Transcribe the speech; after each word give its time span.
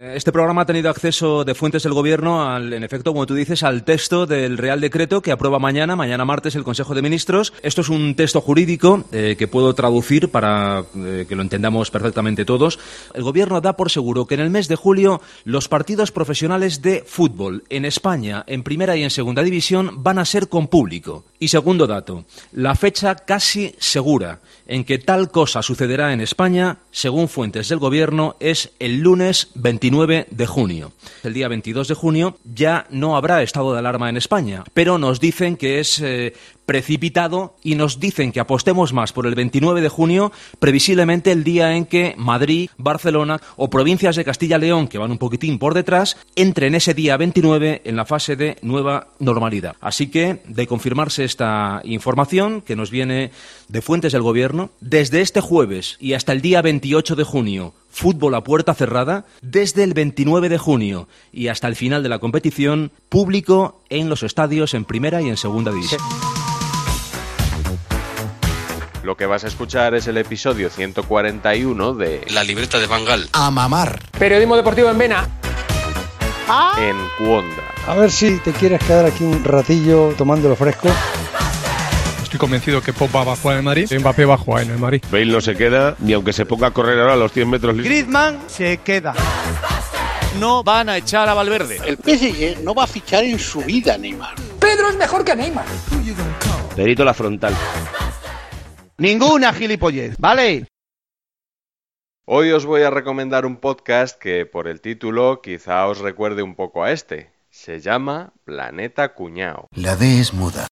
Este 0.00 0.30
programa 0.30 0.62
ha 0.62 0.64
tenido 0.64 0.90
acceso 0.90 1.44
de 1.44 1.56
fuentes 1.56 1.82
del 1.82 1.92
Gobierno, 1.92 2.48
al, 2.48 2.72
en 2.72 2.84
efecto, 2.84 3.12
como 3.12 3.26
tú 3.26 3.34
dices, 3.34 3.64
al 3.64 3.82
texto 3.82 4.26
del 4.26 4.56
Real 4.56 4.80
Decreto 4.80 5.20
que 5.22 5.32
aprueba 5.32 5.58
mañana, 5.58 5.96
mañana 5.96 6.24
martes, 6.24 6.54
el 6.54 6.62
Consejo 6.62 6.94
de 6.94 7.02
Ministros. 7.02 7.52
Esto 7.64 7.80
es 7.80 7.88
un 7.88 8.14
texto 8.14 8.40
jurídico 8.40 9.02
eh, 9.10 9.34
que 9.36 9.48
puedo 9.48 9.74
traducir 9.74 10.28
para 10.28 10.84
eh, 10.94 11.26
que 11.28 11.34
lo 11.34 11.42
entendamos 11.42 11.90
perfectamente 11.90 12.44
todos. 12.44 12.78
El 13.12 13.24
Gobierno 13.24 13.60
da 13.60 13.72
por 13.72 13.90
seguro 13.90 14.24
que 14.24 14.34
en 14.34 14.40
el 14.42 14.50
mes 14.50 14.68
de 14.68 14.76
julio 14.76 15.20
los 15.42 15.66
partidos 15.66 16.12
profesionales 16.12 16.80
de 16.80 17.02
fútbol 17.04 17.64
en 17.68 17.84
España, 17.84 18.44
en 18.46 18.62
primera 18.62 18.96
y 18.96 19.02
en 19.02 19.10
segunda 19.10 19.42
división, 19.42 20.04
van 20.04 20.20
a 20.20 20.24
ser 20.24 20.48
con 20.48 20.68
público. 20.68 21.24
Y 21.40 21.48
segundo 21.48 21.88
dato, 21.88 22.24
la 22.52 22.76
fecha 22.76 23.16
casi 23.16 23.74
segura 23.80 24.38
en 24.68 24.84
que 24.84 24.98
tal 24.98 25.32
cosa 25.32 25.60
sucederá 25.62 26.12
en 26.12 26.20
España, 26.20 26.78
según 26.92 27.28
fuentes 27.28 27.68
del 27.68 27.80
Gobierno, 27.80 28.36
es 28.38 28.70
el 28.78 29.00
lunes 29.00 29.48
29 29.88 30.26
de 30.30 30.46
junio. 30.46 30.92
El 31.22 31.32
día 31.32 31.48
22 31.48 31.88
de 31.88 31.94
junio 31.94 32.36
ya 32.44 32.86
no 32.90 33.16
habrá 33.16 33.42
estado 33.42 33.72
de 33.72 33.78
alarma 33.78 34.10
en 34.10 34.18
España, 34.18 34.64
pero 34.74 34.98
nos 34.98 35.18
dicen 35.18 35.56
que 35.56 35.80
es 35.80 35.98
eh, 36.00 36.34
precipitado 36.68 37.56
y 37.64 37.76
nos 37.76 37.98
dicen 37.98 38.30
que 38.30 38.40
apostemos 38.40 38.92
más 38.92 39.14
por 39.14 39.26
el 39.26 39.34
29 39.34 39.80
de 39.80 39.88
junio, 39.88 40.32
previsiblemente 40.58 41.32
el 41.32 41.42
día 41.42 41.74
en 41.74 41.86
que 41.86 42.14
Madrid, 42.18 42.68
Barcelona 42.76 43.40
o 43.56 43.70
provincias 43.70 44.16
de 44.16 44.24
Castilla-León, 44.26 44.86
que 44.86 44.98
van 44.98 45.10
un 45.10 45.16
poquitín 45.16 45.58
por 45.58 45.72
detrás, 45.72 46.18
entren 46.36 46.74
ese 46.74 46.92
día 46.92 47.16
29 47.16 47.80
en 47.86 47.96
la 47.96 48.04
fase 48.04 48.36
de 48.36 48.58
nueva 48.60 49.08
normalidad. 49.18 49.76
Así 49.80 50.08
que, 50.08 50.42
de 50.46 50.66
confirmarse 50.66 51.24
esta 51.24 51.80
información 51.84 52.60
que 52.60 52.76
nos 52.76 52.90
viene 52.90 53.30
de 53.68 53.80
fuentes 53.80 54.12
del 54.12 54.20
Gobierno, 54.20 54.68
desde 54.82 55.22
este 55.22 55.40
jueves 55.40 55.96
y 55.98 56.12
hasta 56.12 56.32
el 56.32 56.42
día 56.42 56.60
28 56.60 57.16
de 57.16 57.24
junio, 57.24 57.72
fútbol 57.88 58.34
a 58.34 58.44
puerta 58.44 58.74
cerrada, 58.74 59.24
desde 59.40 59.84
el 59.84 59.94
29 59.94 60.50
de 60.50 60.58
junio 60.58 61.08
y 61.32 61.48
hasta 61.48 61.66
el 61.66 61.76
final 61.76 62.02
de 62.02 62.10
la 62.10 62.18
competición, 62.18 62.92
público 63.08 63.80
en 63.88 64.10
los 64.10 64.22
estadios 64.22 64.74
en 64.74 64.84
primera 64.84 65.22
y 65.22 65.30
en 65.30 65.38
segunda 65.38 65.72
división. 65.72 66.00
Lo 69.08 69.16
que 69.16 69.24
vas 69.24 69.42
a 69.42 69.46
escuchar 69.46 69.94
es 69.94 70.06
el 70.06 70.18
episodio 70.18 70.68
141 70.68 71.94
de 71.94 72.26
La 72.28 72.44
libreta 72.44 72.78
de 72.78 72.86
Bangal. 72.86 73.26
A 73.32 73.50
mamar. 73.50 74.02
Periodismo 74.18 74.54
deportivo 74.54 74.90
en 74.90 74.98
Vena. 74.98 75.26
En 76.78 76.94
Cuonda. 77.16 77.62
A 77.86 77.94
ver 77.94 78.10
si 78.10 78.38
te 78.40 78.52
quieres 78.52 78.84
quedar 78.84 79.06
aquí 79.06 79.24
un 79.24 79.42
ratillo 79.44 80.12
tomándolo 80.18 80.54
fresco. 80.56 80.90
Estoy 82.22 82.38
convencido 82.38 82.82
que 82.82 82.92
Pop 82.92 83.08
va 83.16 83.32
a 83.32 83.36
jugar 83.36 83.54
en 83.54 83.60
el 83.60 83.64
Madrid 83.64 83.98
Mbappé 83.98 84.26
va 84.26 84.34
a 84.34 84.36
jugar 84.36 84.64
en 84.64 84.72
el 84.72 84.78
Madrid. 84.78 85.02
Bale 85.10 85.24
no 85.24 85.40
se 85.40 85.56
queda 85.56 85.96
ni 86.00 86.12
aunque 86.12 86.34
se 86.34 86.44
ponga 86.44 86.66
a 86.66 86.70
correr 86.72 87.00
ahora 87.00 87.14
a 87.14 87.16
los 87.16 87.32
100 87.32 87.48
metros. 87.48 87.76
Griezmann 87.78 88.38
se 88.46 88.76
queda. 88.76 89.14
No 90.38 90.62
van 90.62 90.90
a 90.90 90.98
echar 90.98 91.30
a 91.30 91.32
Valverde. 91.32 91.80
El 91.86 91.96
PSG 91.96 92.62
no 92.62 92.74
va 92.74 92.84
a 92.84 92.86
fichar 92.86 93.24
en 93.24 93.38
su 93.38 93.62
vida 93.62 93.96
Neymar. 93.96 94.34
Pedro 94.60 94.90
es 94.90 94.96
mejor 94.96 95.24
que 95.24 95.34
Neymar. 95.34 95.64
Perito 96.76 97.06
la 97.06 97.14
frontal. 97.14 97.54
Ninguna 99.00 99.52
gilipollez, 99.52 100.16
¿vale? 100.18 100.66
Hoy 102.26 102.50
os 102.50 102.66
voy 102.66 102.82
a 102.82 102.90
recomendar 102.90 103.46
un 103.46 103.58
podcast 103.58 104.18
que 104.18 104.44
por 104.44 104.66
el 104.66 104.80
título 104.80 105.40
quizá 105.40 105.86
os 105.86 106.00
recuerde 106.00 106.42
un 106.42 106.56
poco 106.56 106.82
a 106.82 106.90
este. 106.90 107.30
Se 107.48 107.78
llama 107.78 108.32
Planeta 108.42 109.14
Cuñao. 109.14 109.68
La 109.70 109.94
D 109.94 110.18
es 110.18 110.34
muda. 110.34 110.66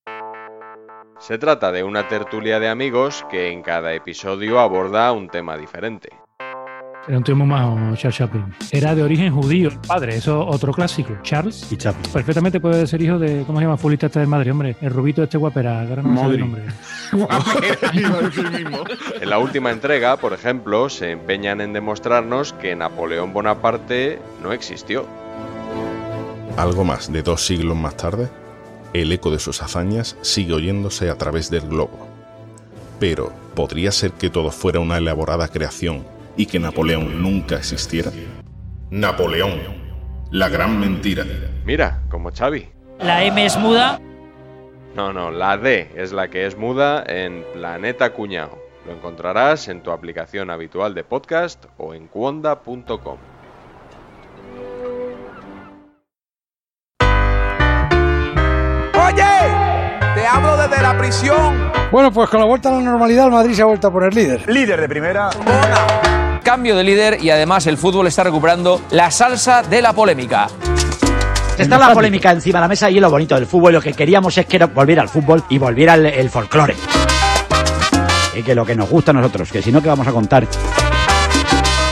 Se 1.20 1.38
trata 1.38 1.70
de 1.70 1.84
una 1.84 2.08
tertulia 2.08 2.58
de 2.58 2.68
amigos 2.68 3.24
que 3.30 3.52
en 3.52 3.62
cada 3.62 3.94
episodio 3.94 4.58
aborda 4.58 5.12
un 5.12 5.28
tema 5.28 5.56
diferente. 5.56 6.08
Era 7.08 7.18
un 7.18 7.22
tío 7.22 7.36
muy 7.36 7.46
majo, 7.46 7.76
Charles 7.94 8.16
Chaplin. 8.16 8.52
Era 8.72 8.92
de 8.96 9.02
origen 9.04 9.32
judío, 9.32 9.70
padre, 9.86 10.16
eso 10.16 10.44
otro 10.44 10.72
clásico. 10.72 11.16
Charles 11.22 11.70
Y 11.70 11.76
Chaplin. 11.76 12.12
perfectamente 12.12 12.58
puede 12.58 12.84
ser 12.88 13.00
hijo 13.00 13.16
de, 13.16 13.44
¿cómo 13.46 13.60
se 13.60 13.64
llama? 13.64 13.76
Fulista 13.76 14.06
este 14.06 14.18
del 14.18 14.28
Madrid, 14.28 14.50
hombre. 14.50 14.76
El 14.80 14.90
rubito 14.90 15.22
este 15.22 15.38
guapera, 15.38 15.82
ahora 15.82 16.02
no 16.02 16.08
me 16.08 16.18
sale 16.18 16.34
el 16.34 16.40
nombre. 16.40 16.62
En 19.20 19.30
la 19.30 19.38
última 19.38 19.70
entrega, 19.70 20.16
por 20.16 20.32
ejemplo, 20.32 20.88
se 20.88 21.12
empeñan 21.12 21.60
en 21.60 21.72
demostrarnos 21.72 22.52
que 22.54 22.74
Napoleón 22.74 23.32
Bonaparte 23.32 24.18
no 24.42 24.52
existió. 24.52 25.06
Algo 26.56 26.84
más 26.84 27.12
de 27.12 27.22
dos 27.22 27.46
siglos 27.46 27.76
más 27.76 27.96
tarde, 27.96 28.28
el 28.92 29.12
eco 29.12 29.30
de 29.30 29.38
sus 29.38 29.62
hazañas 29.62 30.16
sigue 30.22 30.54
oyéndose 30.54 31.08
a 31.08 31.16
través 31.16 31.50
del 31.50 31.68
globo. 31.68 32.08
Pero, 32.98 33.32
¿podría 33.54 33.92
ser 33.92 34.10
que 34.12 34.30
todo 34.30 34.50
fuera 34.50 34.80
una 34.80 34.98
elaborada 34.98 35.48
creación 35.48 36.04
y 36.36 36.46
que 36.46 36.58
Napoleón 36.58 37.22
nunca 37.22 37.56
existiera? 37.56 38.10
Napoleón, 38.90 39.60
la 40.30 40.48
gran 40.48 40.78
mentira. 40.78 41.24
Mira, 41.64 42.02
como 42.08 42.30
Xavi. 42.30 42.68
La 43.00 43.24
M 43.24 43.44
es 43.44 43.56
muda. 43.58 44.00
No, 44.94 45.12
no, 45.12 45.30
la 45.30 45.58
D 45.58 45.90
es 45.94 46.12
la 46.12 46.28
que 46.28 46.46
es 46.46 46.56
muda 46.56 47.04
en 47.06 47.44
Planeta 47.52 48.12
Cuñao. 48.12 48.58
Lo 48.86 48.92
encontrarás 48.92 49.68
en 49.68 49.82
tu 49.82 49.90
aplicación 49.90 50.48
habitual 50.48 50.94
de 50.94 51.04
podcast 51.04 51.64
o 51.76 51.92
en 51.92 52.06
cuonda.com. 52.06 53.18
Oye, 58.94 59.24
te 60.14 60.26
hablo 60.26 60.56
desde 60.56 60.82
la 60.82 60.96
prisión. 60.96 61.72
Bueno, 61.90 62.12
pues 62.12 62.30
con 62.30 62.40
la 62.40 62.46
vuelta 62.46 62.68
a 62.68 62.72
la 62.72 62.80
normalidad, 62.80 63.26
el 63.26 63.32
Madrid 63.32 63.54
se 63.54 63.62
ha 63.62 63.66
vuelto 63.66 63.88
a 63.88 63.92
poner 63.92 64.14
líder. 64.14 64.48
Líder 64.48 64.80
de 64.80 64.88
primera. 64.88 65.30
Cambio 66.46 66.76
de 66.76 66.84
líder 66.84 67.18
y 67.20 67.30
además 67.30 67.66
el 67.66 67.76
fútbol 67.76 68.06
está 68.06 68.22
recuperando 68.22 68.80
la 68.92 69.10
salsa 69.10 69.64
de 69.64 69.82
la 69.82 69.92
polémica. 69.92 70.46
Está 71.58 71.76
la 71.76 71.92
polémica 71.92 72.30
encima 72.30 72.60
de 72.60 72.62
la 72.62 72.68
mesa 72.68 72.88
y 72.88 73.00
lo 73.00 73.10
bonito 73.10 73.34
del 73.34 73.46
fútbol. 73.46 73.72
Lo 73.72 73.80
que 73.80 73.92
queríamos 73.92 74.38
es 74.38 74.46
que 74.46 74.64
volviera 74.66 75.02
al 75.02 75.08
fútbol 75.08 75.42
y 75.48 75.58
volviera 75.58 75.94
el, 75.94 76.30
folclore. 76.30 76.76
Y 78.36 78.44
que 78.44 78.54
lo 78.54 78.64
que 78.64 78.76
nos 78.76 78.88
gusta 78.88 79.10
a 79.10 79.14
nosotros, 79.14 79.50
que 79.50 79.60
si 79.60 79.72
no, 79.72 79.82
¿qué 79.82 79.88
vamos 79.88 80.06
a 80.06 80.12
contar? 80.12 80.46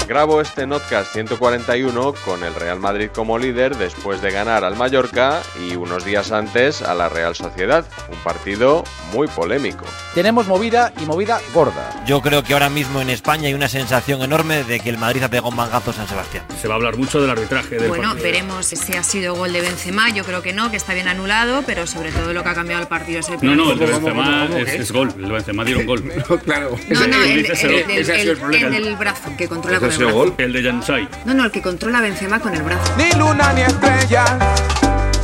Grabo 0.06 0.42
este 0.42 0.66
Notcast 0.66 1.12
141 1.15 2.15
con 2.27 2.45
el 2.45 2.54
Real 2.54 2.78
Madrid 2.78 3.09
como 3.15 3.39
líder 3.39 3.74
después 3.77 4.21
de 4.21 4.30
ganar 4.30 4.62
al 4.62 4.77
Mallorca 4.77 5.41
y 5.66 5.77
unos 5.77 6.04
días 6.04 6.30
antes 6.30 6.83
a 6.83 6.95
la 6.95 7.09
Real 7.09 7.34
Sociedad, 7.34 7.86
un 8.12 8.18
partido 8.18 8.84
muy 9.15 9.27
polémico. 9.28 9.86
Tenemos 10.15 10.47
movida 10.47 10.92
y 11.01 11.06
movida 11.06 11.41
gorda. 11.54 12.04
Yo 12.06 12.21
creo 12.21 12.42
que 12.45 12.53
ahora 12.53 12.68
mismo 12.68 13.01
en 13.01 13.09
España 13.09 13.48
hay 13.48 13.54
una 13.54 13.68
sensación 13.68 14.21
enorme 14.22 14.62
de 14.65 14.78
que 14.78 14.91
el 14.91 14.98
Madrid 14.98 15.22
ha 15.22 15.28
pegado 15.30 15.48
un 15.48 15.56
mangazo 15.56 15.91
a 15.91 15.95
San 15.95 16.07
Sebastián. 16.07 16.45
Se 16.60 16.68
va 16.68 16.74
a 16.74 16.77
hablar 16.77 16.97
mucho 16.98 17.21
del 17.22 17.30
arbitraje 17.30 17.77
del 17.77 17.89
Bueno, 17.89 18.09
partido. 18.10 18.24
veremos 18.24 18.66
si 18.66 18.97
ha 18.97 19.03
sido 19.03 19.34
gol 19.34 19.54
de 19.54 19.62
Benzema. 19.62 20.10
Yo 20.10 20.22
creo 20.24 20.42
que 20.42 20.53
no, 20.53 20.71
que 20.71 20.77
está 20.77 20.92
bien 20.92 21.09
anulado, 21.09 21.62
pero 21.66 21.86
sobre 21.86 22.12
todo 22.12 22.34
lo 22.34 22.42
que 22.42 22.48
ha 22.50 22.54
cambiado 22.54 22.83
el 22.83 22.89
partido 22.89 23.21
es 23.21 23.28
el 23.30 23.39
No, 23.41 23.54
no, 23.57 23.72
el 23.72 23.78
de. 23.78 23.86
Benzema 23.86 24.48
es, 24.59 24.68
es 24.74 24.92
gol. 24.92 25.12
El 25.16 25.28
de 25.28 25.33
Benzema 25.33 25.65
dieron 25.65 25.86
gol. 25.86 26.03
claro. 26.45 26.77
No, 26.91 27.07
no, 27.07 27.16
el, 27.24 27.47
el- 27.47 27.91
el- 27.91 28.10
el- 28.10 28.71
del 28.74 28.97
brazo, 28.97 29.30
que 29.39 29.48
controla 29.48 29.78
¿Ese 29.78 29.86
con 29.86 29.94
brazo. 29.99 30.15
gol? 30.15 30.35
El 30.39 30.53
de 30.53 30.63
Jansai. 30.63 31.09
No, 31.25 31.35
no, 31.35 31.45
el 31.45 31.51
que 31.51 31.63
controla 31.63 31.99
a 31.99 32.03
Benzema 32.03 32.41
con 32.41 32.55
el 32.55 32.63
brazo. 32.63 32.93
Ni 32.97 33.11
luna 33.19 33.53
ni 33.53 33.63
estrella. 33.63 34.39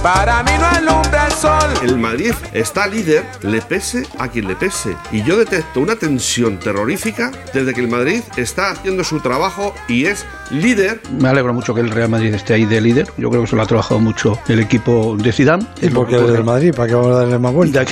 Para 0.03 0.43
mí 0.43 0.53
no 0.59 0.65
alumbra 0.65 1.27
el 1.27 1.33
sol. 1.33 1.69
El 1.83 1.99
Madrid 1.99 2.33
está 2.55 2.87
líder, 2.87 3.23
le 3.43 3.61
pese 3.61 4.07
a 4.19 4.29
quien 4.29 4.49
le 4.49 4.57
pese. 4.57 4.97
Y 5.13 5.23
yo 5.25 5.37
detecto 5.37 5.79
una 5.79 5.95
tensión 5.95 6.59
terrorífica 6.59 7.31
desde 7.53 7.75
que 7.75 7.83
el 7.83 7.89
Madrid 7.89 8.23
está 8.39 8.71
haciendo 8.71 9.05
su 9.05 9.21
trabajo 9.21 9.75
y 9.89 10.07
es 10.07 10.25
líder. 10.51 11.03
Me 11.21 11.29
alegro 11.29 11.53
mucho 11.53 11.75
que 11.75 11.83
el 11.83 11.91
Real 11.91 12.09
Madrid 12.09 12.33
esté 12.33 12.55
ahí 12.55 12.65
de 12.65 12.81
líder. 12.81 13.09
Yo 13.19 13.29
creo 13.29 13.43
que 13.43 13.49
se 13.49 13.57
lo 13.57 13.63
ha 13.63 13.67
trabajado 13.67 14.01
mucho 14.01 14.39
el 14.49 14.61
equipo 14.61 15.17
de 15.19 15.33
Zidane. 15.33 15.67
¿Y 15.83 15.91
por 15.91 16.09
qué 16.09 16.17
el 16.17 16.33
del 16.33 16.45
Madrid? 16.45 16.75
¿Para 16.75 16.89
qué 16.89 16.95
vamos 16.95 17.13
a 17.13 17.19
darle 17.19 17.39
más 17.39 17.53
vuelta? 17.53 17.85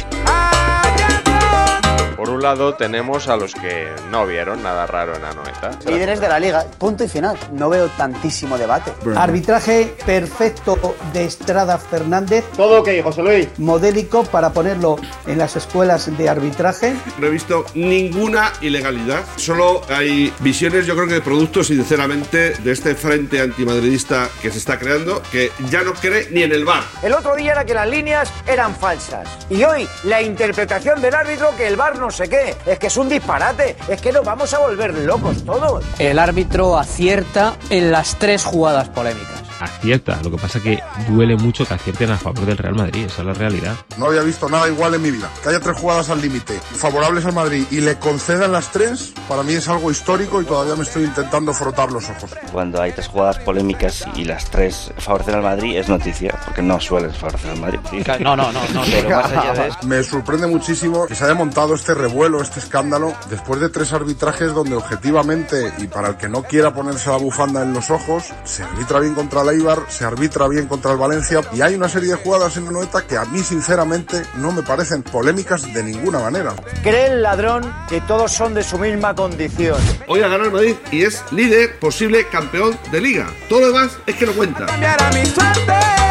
Un 2.38 2.44
lado 2.44 2.74
tenemos 2.74 3.26
a 3.26 3.36
los 3.36 3.52
que 3.52 3.88
no 4.12 4.24
vieron 4.24 4.62
nada 4.62 4.86
raro 4.86 5.16
en 5.16 5.24
Anoeta. 5.24 5.76
Líderes 5.88 6.20
de 6.20 6.28
la 6.28 6.38
liga, 6.38 6.64
punto 6.78 7.02
y 7.02 7.08
final. 7.08 7.36
No 7.50 7.68
veo 7.68 7.88
tantísimo 7.88 8.56
debate. 8.56 8.92
Arbitraje 9.16 9.92
perfecto 10.06 10.94
de 11.12 11.24
Estrada 11.24 11.78
Fernández. 11.78 12.44
¿Todo 12.56 12.82
ok, 12.82 12.90
José 13.02 13.22
Luis? 13.22 13.48
Modélico 13.58 14.22
para 14.22 14.52
ponerlo 14.52 15.00
en 15.26 15.36
las 15.36 15.56
escuelas 15.56 16.16
de 16.16 16.28
arbitraje. 16.28 16.94
No 17.18 17.26
he 17.26 17.30
visto 17.30 17.66
ninguna 17.74 18.52
ilegalidad. 18.60 19.24
Solo 19.34 19.82
hay 19.88 20.32
visiones, 20.38 20.86
yo 20.86 20.94
creo 20.94 21.08
que 21.08 21.14
de 21.14 21.22
productos, 21.22 21.66
sinceramente, 21.66 22.50
de 22.50 22.70
este 22.70 22.94
frente 22.94 23.40
antimadridista 23.40 24.28
que 24.40 24.52
se 24.52 24.58
está 24.58 24.78
creando, 24.78 25.22
que 25.32 25.50
ya 25.70 25.82
no 25.82 25.92
cree 25.92 26.28
ni 26.30 26.44
en 26.44 26.52
el 26.52 26.64
bar. 26.64 26.84
El 27.02 27.14
otro 27.14 27.34
día 27.34 27.50
era 27.50 27.64
que 27.64 27.74
las 27.74 27.88
líneas 27.88 28.32
eran 28.46 28.76
falsas. 28.76 29.28
Y 29.50 29.64
hoy 29.64 29.88
la 30.04 30.22
interpretación 30.22 31.02
del 31.02 31.16
árbitro 31.16 31.50
que 31.56 31.66
el 31.66 31.74
bar 31.74 31.98
no 31.98 32.12
sé 32.12 32.27
qué. 32.28 32.56
Es 32.66 32.78
que 32.78 32.86
es 32.88 32.96
un 32.96 33.08
disparate. 33.08 33.76
Es 33.88 34.00
que 34.00 34.12
nos 34.12 34.24
vamos 34.24 34.52
a 34.54 34.58
volver 34.58 34.94
locos 34.94 35.44
todos. 35.44 35.84
El 35.98 36.18
árbitro 36.18 36.78
acierta 36.78 37.56
en 37.70 37.90
las 37.90 38.16
tres 38.18 38.44
jugadas 38.44 38.88
polémicas. 38.88 39.47
Acierta, 39.60 40.20
lo 40.22 40.30
que 40.30 40.36
pasa 40.36 40.60
que 40.60 40.78
duele 41.08 41.36
mucho 41.36 41.66
que 41.66 41.74
acierten 41.74 42.10
a 42.10 42.18
favor 42.18 42.46
del 42.46 42.58
Real 42.58 42.74
Madrid, 42.74 43.06
esa 43.06 43.22
es 43.22 43.26
la 43.26 43.34
realidad. 43.34 43.74
No 43.96 44.06
había 44.06 44.22
visto 44.22 44.48
nada 44.48 44.68
igual 44.68 44.94
en 44.94 45.02
mi 45.02 45.10
vida. 45.10 45.30
Que 45.42 45.50
haya 45.50 45.60
tres 45.60 45.76
jugadas 45.76 46.10
al 46.10 46.20
límite 46.20 46.54
favorables 46.54 47.24
al 47.24 47.32
Madrid 47.32 47.64
y 47.70 47.80
le 47.80 47.98
concedan 47.98 48.52
las 48.52 48.70
tres, 48.70 49.12
para 49.28 49.42
mí 49.42 49.54
es 49.54 49.68
algo 49.68 49.90
histórico 49.90 50.40
y 50.40 50.44
todavía 50.44 50.76
me 50.76 50.82
estoy 50.82 51.04
intentando 51.04 51.52
frotar 51.52 51.90
los 51.90 52.08
ojos. 52.08 52.30
Cuando 52.52 52.80
hay 52.80 52.92
tres 52.92 53.08
jugadas 53.08 53.38
polémicas 53.40 54.04
y 54.14 54.24
las 54.24 54.50
tres 54.50 54.92
favorecen 54.98 55.34
al 55.34 55.42
Madrid 55.42 55.76
es 55.76 55.88
noticia, 55.88 56.38
porque 56.44 56.62
no 56.62 56.80
suelen 56.80 57.12
favorecer 57.12 57.50
al 57.50 57.60
Madrid. 57.60 57.78
No, 58.20 58.36
no, 58.36 58.52
no, 58.52 58.60
no. 58.72 58.82
Pero 58.90 59.10
más 59.10 59.32
allá 59.32 59.52
de 59.54 59.68
eso, 59.68 59.78
Me 59.86 60.02
sorprende 60.02 60.46
muchísimo 60.46 61.06
que 61.06 61.14
se 61.14 61.24
haya 61.24 61.34
montado 61.34 61.74
este 61.74 61.94
revuelo, 61.94 62.40
este 62.40 62.60
escándalo, 62.60 63.14
después 63.30 63.60
de 63.60 63.68
tres 63.68 63.92
arbitrajes 63.92 64.52
donde 64.52 64.76
objetivamente, 64.76 65.72
y 65.78 65.86
para 65.86 66.08
el 66.08 66.16
que 66.16 66.28
no 66.28 66.42
quiera 66.42 66.72
ponerse 66.72 67.10
la 67.10 67.16
bufanda 67.16 67.62
en 67.62 67.72
los 67.72 67.90
ojos, 67.90 68.32
se 68.44 68.62
arbitra 68.62 69.00
bien 69.00 69.14
contra 69.14 69.44
el 69.50 69.60
Eibar, 69.60 69.86
se 69.88 70.04
arbitra 70.04 70.48
bien 70.48 70.66
contra 70.66 70.92
el 70.92 70.98
Valencia, 70.98 71.40
y 71.52 71.60
hay 71.60 71.74
una 71.74 71.88
serie 71.88 72.10
de 72.10 72.16
jugadas 72.16 72.56
en 72.56 72.68
Anoeta 72.68 73.02
que 73.02 73.16
a 73.16 73.24
mí 73.26 73.40
sinceramente 73.40 74.22
no 74.36 74.52
me 74.52 74.62
parecen 74.62 75.02
polémicas 75.02 75.72
de 75.72 75.82
ninguna 75.82 76.18
manera. 76.20 76.54
Cree 76.82 77.12
el 77.12 77.22
ladrón 77.22 77.72
que 77.88 78.00
todos 78.02 78.32
son 78.32 78.54
de 78.54 78.62
su 78.62 78.78
misma 78.78 79.14
condición. 79.14 79.78
Hoy 80.06 80.20
ha 80.20 80.28
ganado 80.28 80.46
el 80.46 80.52
Madrid 80.52 80.76
y 80.90 81.02
es 81.04 81.22
líder, 81.30 81.78
posible 81.78 82.26
campeón 82.28 82.78
de 82.90 83.00
liga. 83.00 83.26
Todo 83.48 83.60
lo 83.60 83.66
demás 83.68 83.98
es 84.06 84.16
que 84.16 84.26
no 84.26 84.32
cuenta. 84.32 84.66
¿A 84.66 86.07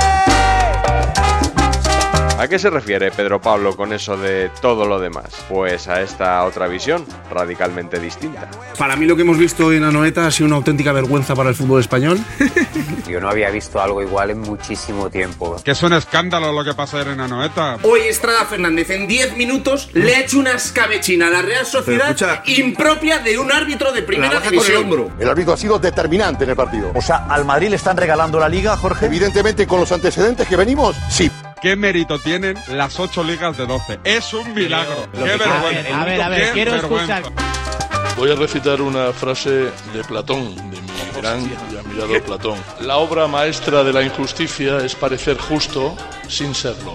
qué 2.48 2.60
se 2.60 2.70
refiere 2.70 3.10
Pedro 3.10 3.42
Pablo 3.42 3.76
con 3.76 3.94
eso 3.94 4.16
de 4.16 4.52
todo 4.62 4.86
lo 4.86 5.00
demás? 5.00 5.26
Pues 5.50 5.88
a 5.88 6.02
esta 6.02 6.44
otra 6.46 6.68
visión, 6.68 7.04
radicalmente 7.32 8.00
distinta. 8.00 8.48
Para 8.78 8.96
mí 8.96 9.08
lo 9.08 9.16
que 9.16 9.24
hemos 9.24 9.40
visto 9.40 9.74
en 9.74 9.84
Anoeta 9.84 10.28
ha 10.28 10.32
sido 10.32 10.46
una 10.46 10.58
auténtica 10.58 10.92
vergüenza 10.92 11.36
para 11.36 11.50
el 11.50 11.56
fútbol 11.56 11.82
español. 11.82 12.20
Yo 13.08 13.20
no 13.20 13.30
había 13.30 13.50
visto 13.50 13.82
algo 13.82 14.04
igual 14.04 14.30
en 14.30 14.42
muchísimo 14.42 15.10
tiempo. 15.10 15.56
Que 15.64 15.72
es 15.72 15.82
un 15.82 15.94
escándalo 15.94 16.52
lo 16.52 16.64
que 16.64 16.76
pasa 16.76 17.02
en 17.02 17.20
Anoeta. 17.20 17.78
Hoy 17.82 18.02
Estrada 18.02 18.46
Fernández 18.46 18.92
en 18.92 19.08
10 19.08 19.36
minutos 19.36 19.90
le 19.94 20.16
ha 20.16 20.20
hecho 20.20 20.38
una 20.38 20.52
escabechina 20.52 21.28
a 21.28 21.32
la 21.32 21.42
Real 21.42 21.66
Sociedad 21.66 22.16
impropia 22.46 23.18
de 23.20 23.40
un 23.40 23.52
árbitro 23.52 23.92
de 23.92 24.04
primera 24.04 24.40
división. 24.42 25.12
El 25.20 25.28
árbitro 25.28 25.54
ha 25.54 25.58
sido 25.58 25.80
determinante 25.80 26.44
en 26.44 26.52
el 26.52 26.56
partido. 26.56 26.92
O 26.94 27.02
sea, 27.02 27.26
¿al 27.30 27.46
Madrid 27.46 27.70
le 27.70 27.78
están 27.78 27.98
regalando 27.98 28.40
la 28.40 28.48
liga, 28.48 28.78
Jorge? 28.78 29.08
Evidentemente, 29.08 29.66
con 29.66 29.80
los 29.80 29.92
antecedentes 29.92 30.48
que 30.48 30.56
venimos, 30.56 30.96
sí. 31.10 31.32
¿Qué 31.62 31.76
mérito 31.76 32.20
tienen 32.20 32.56
las 32.68 33.00
ocho 33.00 33.24
ligas 33.24 33.58
de 33.58 33.66
12? 33.66 34.00
Es 34.04 34.34
un 34.34 34.54
milagro. 34.54 35.08
Qué 35.12 35.24
vergüenza. 35.24 36.02
A 36.02 36.06
ver, 36.06 36.22
a 36.22 36.30
ver, 36.30 36.54
quiero 36.54 36.72
vergüenza. 36.74 37.20
escuchar. 37.20 38.16
Voy 38.16 38.32
a 38.32 38.36
recitar 38.36 38.82
una 38.82 39.12
frase 39.12 39.50
de 39.94 40.04
Platón, 40.08 40.56
de 40.56 40.82
mi 40.82 41.22
gran 41.22 41.42
y 41.42 41.78
admirado 41.78 42.24
Platón. 42.24 42.60
La 42.82 42.98
obra 42.98 43.28
maestra 43.28 43.84
de 43.84 43.94
la 43.94 44.04
injusticia 44.04 44.78
es 44.78 44.96
parecer 44.96 45.38
justo 45.38 45.96
sin 46.28 46.54
serlo. 46.54 46.94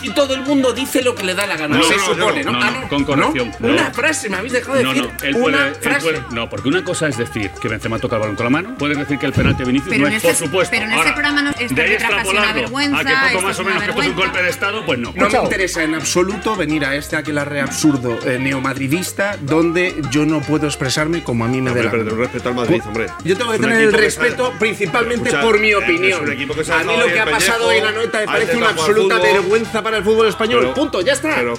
Aquí 0.00 0.10
todo 0.14 0.32
el 0.34 0.40
mundo 0.42 0.72
dice 0.72 1.02
lo 1.02 1.14
que 1.14 1.24
le 1.24 1.34
da 1.34 1.46
la 1.46 1.56
gana. 1.58 1.76
No, 1.76 1.82
se 1.84 1.94
no, 1.96 2.06
supone, 2.06 2.42
no, 2.42 2.52
¿no? 2.52 2.58
no, 2.58 2.64
Ah, 2.64 2.70
no, 2.82 2.88
con 2.88 3.04
corrección. 3.04 3.52
¿No? 3.60 3.68
no. 3.68 3.74
Una 3.74 3.90
frase, 3.92 4.30
me 4.30 4.38
habéis 4.38 4.54
dejado 4.54 4.76
de 4.78 4.84
No, 4.84 4.94
decir. 4.94 5.10
no, 5.12 5.24
él 5.28 5.34
una 5.36 5.42
puede, 5.58 5.68
él 5.68 5.74
frase. 5.74 6.00
puede- 6.00 6.22
no, 6.30 6.48
porque 6.48 6.68
una 6.68 6.82
cosa 6.84 7.08
es 7.08 7.18
decir 7.18 7.50
que 7.60 7.68
Benzema 7.68 7.98
toca 7.98 8.16
el 8.16 8.20
balón 8.20 8.36
con 8.36 8.44
la 8.44 8.50
mano, 8.50 8.74
puedes 8.78 8.96
decir 8.96 9.18
que 9.18 9.26
el 9.26 9.32
penalti 9.34 9.58
de 9.58 9.64
Vinicius 9.66 9.90
Pero 9.90 10.02
no 10.02 10.08
es, 10.08 10.14
este- 10.16 10.28
por 10.28 10.36
supuesto. 10.36 10.70
pero 10.74 10.86
en 10.86 10.92
este 10.98 11.12
programa 11.12 11.42
no- 11.42 11.50
este 11.50 11.74
de 11.74 11.82
ahí 11.82 11.98
una 12.30 12.52
vergüenza, 12.54 12.98
a 12.98 13.04
que 13.04 13.12
poco 13.34 13.42
más 13.42 13.54
es 13.54 13.60
o 13.60 13.64
menos 13.64 13.82
que 13.82 13.90
esto 13.90 14.02
es 14.02 14.08
un 14.08 14.16
golpe 14.16 14.42
de 14.42 14.48
Estado, 14.48 14.86
pues 14.86 14.98
no. 14.98 15.12
No 15.14 15.28
me 15.28 15.38
interesa 15.38 15.82
en 15.82 15.94
absoluto 15.94 16.56
venir 16.56 16.84
a 16.86 16.94
este 16.96 17.16
aquelarre 17.16 17.60
absurdo 17.60 18.18
eh, 18.24 18.38
neomadridista 18.40 19.36
donde 19.40 20.00
yo 20.10 20.24
no 20.24 20.40
puedo 20.40 20.66
expresarme 20.66 21.22
como 21.22 21.44
a 21.44 21.48
mí 21.48 21.60
me 21.60 21.72
dé 21.74 21.82
la 21.84 21.90
gana. 21.90 22.10
respeto 22.10 22.48
al 22.48 22.54
Madrid, 22.54 22.80
hombre. 22.86 23.06
Yo 23.24 23.36
tengo 23.36 23.50
que 23.50 23.56
Es 23.56 23.62
tener 23.62 23.80
el 23.82 23.92
respeto 23.92 24.52
principalmente 24.58 25.30
por 25.38 25.58
mi 25.60 25.70
eh, 25.70 25.76
opinión. 25.76 26.30
es 26.58 26.70
a 26.70 26.78
mí 26.84 26.96
lo 26.96 27.06
que 27.06 27.20
ha 27.20 27.26
pasado 27.26 27.70
en 27.72 27.84
la 27.84 27.92
nota 27.92 28.18
me 28.20 28.26
parece 28.26 28.56
una 28.56 28.70
absoluta 28.70 29.18
vergüenza 29.18 29.82
para 29.82 29.89
el 29.94 30.04
fútbol 30.04 30.28
español. 30.28 30.60
Pero- 30.62 30.74
Punto, 30.74 31.00
ya 31.00 31.12
está. 31.12 31.34
pero- 31.36 31.54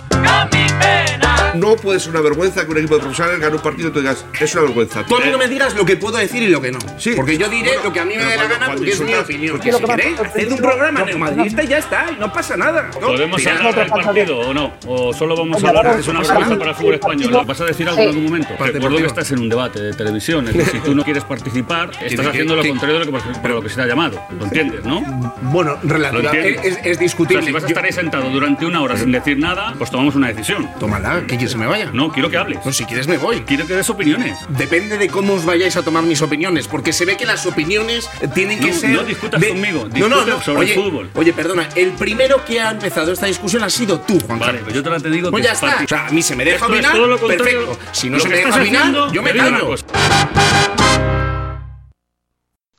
No 1.55 1.75
puede 1.75 1.99
ser 1.99 2.11
una 2.11 2.21
vergüenza 2.21 2.63
que 2.65 2.71
un 2.71 2.77
equipo 2.77 2.95
de 2.95 3.01
profesionales 3.01 3.39
gane 3.41 3.55
un 3.55 3.61
partido 3.61 3.89
y 3.89 3.91
tú 3.91 3.99
digas, 3.99 4.25
es 4.39 4.53
una 4.55 4.63
vergüenza. 4.63 5.03
Tú 5.05 5.17
a 5.17 5.19
mí 5.19 5.29
no 5.31 5.37
me 5.37 5.47
digas 5.49 5.75
lo 5.75 5.85
que 5.85 5.97
puedo 5.97 6.17
decir 6.17 6.41
y 6.43 6.47
lo 6.47 6.61
que 6.61 6.71
no. 6.71 6.79
Sí. 6.97 7.11
Porque 7.15 7.37
yo 7.37 7.49
diré 7.49 7.67
Bueno, 7.69 7.83
lo 7.85 7.93
que 7.93 7.99
a 7.99 8.05
mí 8.05 8.15
me 8.15 8.23
dé 8.23 8.37
la 8.37 8.47
gana 8.47 8.67
porque 8.73 8.91
es 8.91 9.01
mi 9.01 9.13
opinión. 9.13 9.51
porque 9.57 9.69
Que 9.69 9.75
si 9.75 9.81
lo 9.81 9.87
que 9.87 9.95
queréis, 9.95 10.19
haced 10.19 10.51
un 10.51 10.57
programa 10.57 11.03
neomadridista 11.03 11.63
y 11.63 11.67
ya 11.67 11.77
está, 11.79 12.05
y 12.15 12.19
no 12.19 12.31
pasa 12.31 12.55
nada. 12.55 12.89
¿no? 12.99 13.07
¿Podemos 13.07 13.45
hablar 13.45 13.75
del 13.75 13.87
partido 13.89 14.39
o 14.39 14.53
no? 14.53 14.73
¿O 14.87 15.13
solo 15.13 15.35
vamos 15.35 15.61
a 15.63 15.67
hablar 15.67 15.95
de 15.95 16.01
es 16.01 16.07
una 16.07 16.21
vergüenza 16.21 16.57
para 16.57 16.69
el 16.71 16.75
fútbol 16.77 16.93
español? 16.95 17.43
¿Vas 17.45 17.61
a 17.61 17.65
decir 17.65 17.89
algo 17.89 18.01
en 18.01 18.07
algún 18.09 18.23
momento? 18.23 18.49
Recuerdo 18.57 18.97
que 18.97 19.05
estás 19.07 19.31
en 19.31 19.39
un 19.39 19.49
debate 19.49 19.81
de 19.81 19.93
televisión. 19.93 20.47
Es 20.47 20.53
decir, 20.55 20.71
si 20.71 20.79
tú 20.79 20.95
no 20.95 21.03
quieres 21.03 21.23
participar, 21.25 21.91
estás 22.01 22.27
haciendo 22.27 22.55
lo 22.55 22.63
contrario 22.65 22.99
de 22.99 23.05
lo 23.05 23.11
que, 23.11 23.19
para 23.41 23.53
lo 23.55 23.61
que 23.61 23.69
se 23.69 23.75
te 23.75 23.81
ha 23.81 23.87
llamado. 23.87 24.21
¿Lo 24.37 24.45
entiendes, 24.45 24.85
no? 24.85 25.01
Bueno, 25.41 25.77
¿Lo 25.83 25.89
relativa, 25.93 26.31
entiendes? 26.31 26.79
es, 26.83 26.99
discutible. 26.99 27.43
si 27.45 27.51
vas 27.51 27.63
a 27.63 27.67
estar 27.67 27.83
ahí 27.83 27.91
sentado 27.91 28.20
durante 28.29 28.65
una 28.65 28.81
hora 28.81 28.97
sin 28.97 29.11
decir 29.11 29.37
nada, 29.37 29.73
pues 29.77 29.89
tomamos 29.91 30.15
una 30.15 30.27
decisión. 30.27 30.69
Tómala, 30.79 31.21
que 31.21 31.37
quieres 31.37 31.51
que 31.53 31.57
me 31.57 31.67
vaya. 31.67 31.89
No, 31.93 32.11
quiero 32.11 32.29
que 32.29 32.37
hables. 32.37 32.59
No, 32.65 32.71
si 32.71 32.85
quieres 32.85 33.07
me 33.07 33.17
voy. 33.17 33.41
Quiero 33.41 33.65
que 33.67 33.75
des 33.75 33.89
opiniones. 33.89 34.37
Depende 34.49 34.97
de 34.97 35.07
cómo 35.07 35.33
os 35.33 35.45
vayáis 35.45 35.75
a 35.77 35.83
tomar 35.83 36.03
mis 36.03 36.21
opiniones, 36.21 36.67
porque 36.67 36.93
se 36.93 37.05
ve 37.05 37.17
que 37.17 37.25
las 37.25 37.45
opiniones 37.45 38.09
tienen 38.33 38.59
que 38.59 38.67
No, 38.71 38.73
ser. 38.73 38.89
no 38.91 39.03
discutas 39.03 39.39
de- 39.41 39.49
conmigo, 39.49 39.87
No, 39.95 40.07
no, 40.09 40.25
no. 40.25 40.41
sobre 40.41 40.59
oye, 40.61 40.73
el 40.73 40.79
fútbol. 40.83 41.09
Oye, 41.15 41.33
perdona, 41.33 41.67
el 41.75 41.91
primero 41.91 42.43
que 42.45 42.59
ha 42.59 42.71
empezado 42.71 43.11
esta 43.11 43.25
discusión 43.25 43.63
ha 43.63 43.69
sido 43.69 43.99
tú, 44.01 44.19
Juan 44.25 44.39
Vale, 44.39 44.45
Carlos. 44.59 44.63
pues 44.65 44.75
yo 44.75 44.83
te 44.83 44.89
la 44.89 44.99
te 44.99 45.09
digo 45.09 45.31
Pues 45.31 45.43
ya 45.43 45.51
es 45.53 45.61
está. 45.63 45.83
O 45.83 45.87
sea, 45.87 46.07
a 46.07 46.11
mí 46.11 46.21
se 46.21 46.35
me 46.35 46.43
deja 46.45 46.55
Esto 46.57 46.67
es 46.67 46.73
opinar. 46.79 46.91
todo 46.95 47.07
lo 47.07 47.17
perfecto. 47.17 47.79
Si 47.91 48.09
no 48.09 48.17
Lo 48.17 48.23
se 48.23 48.29
me 48.29 48.35
deja 48.37 48.55
opinar, 48.59 49.11
yo 49.11 49.21
me 49.21 49.31
callo. 49.33 49.75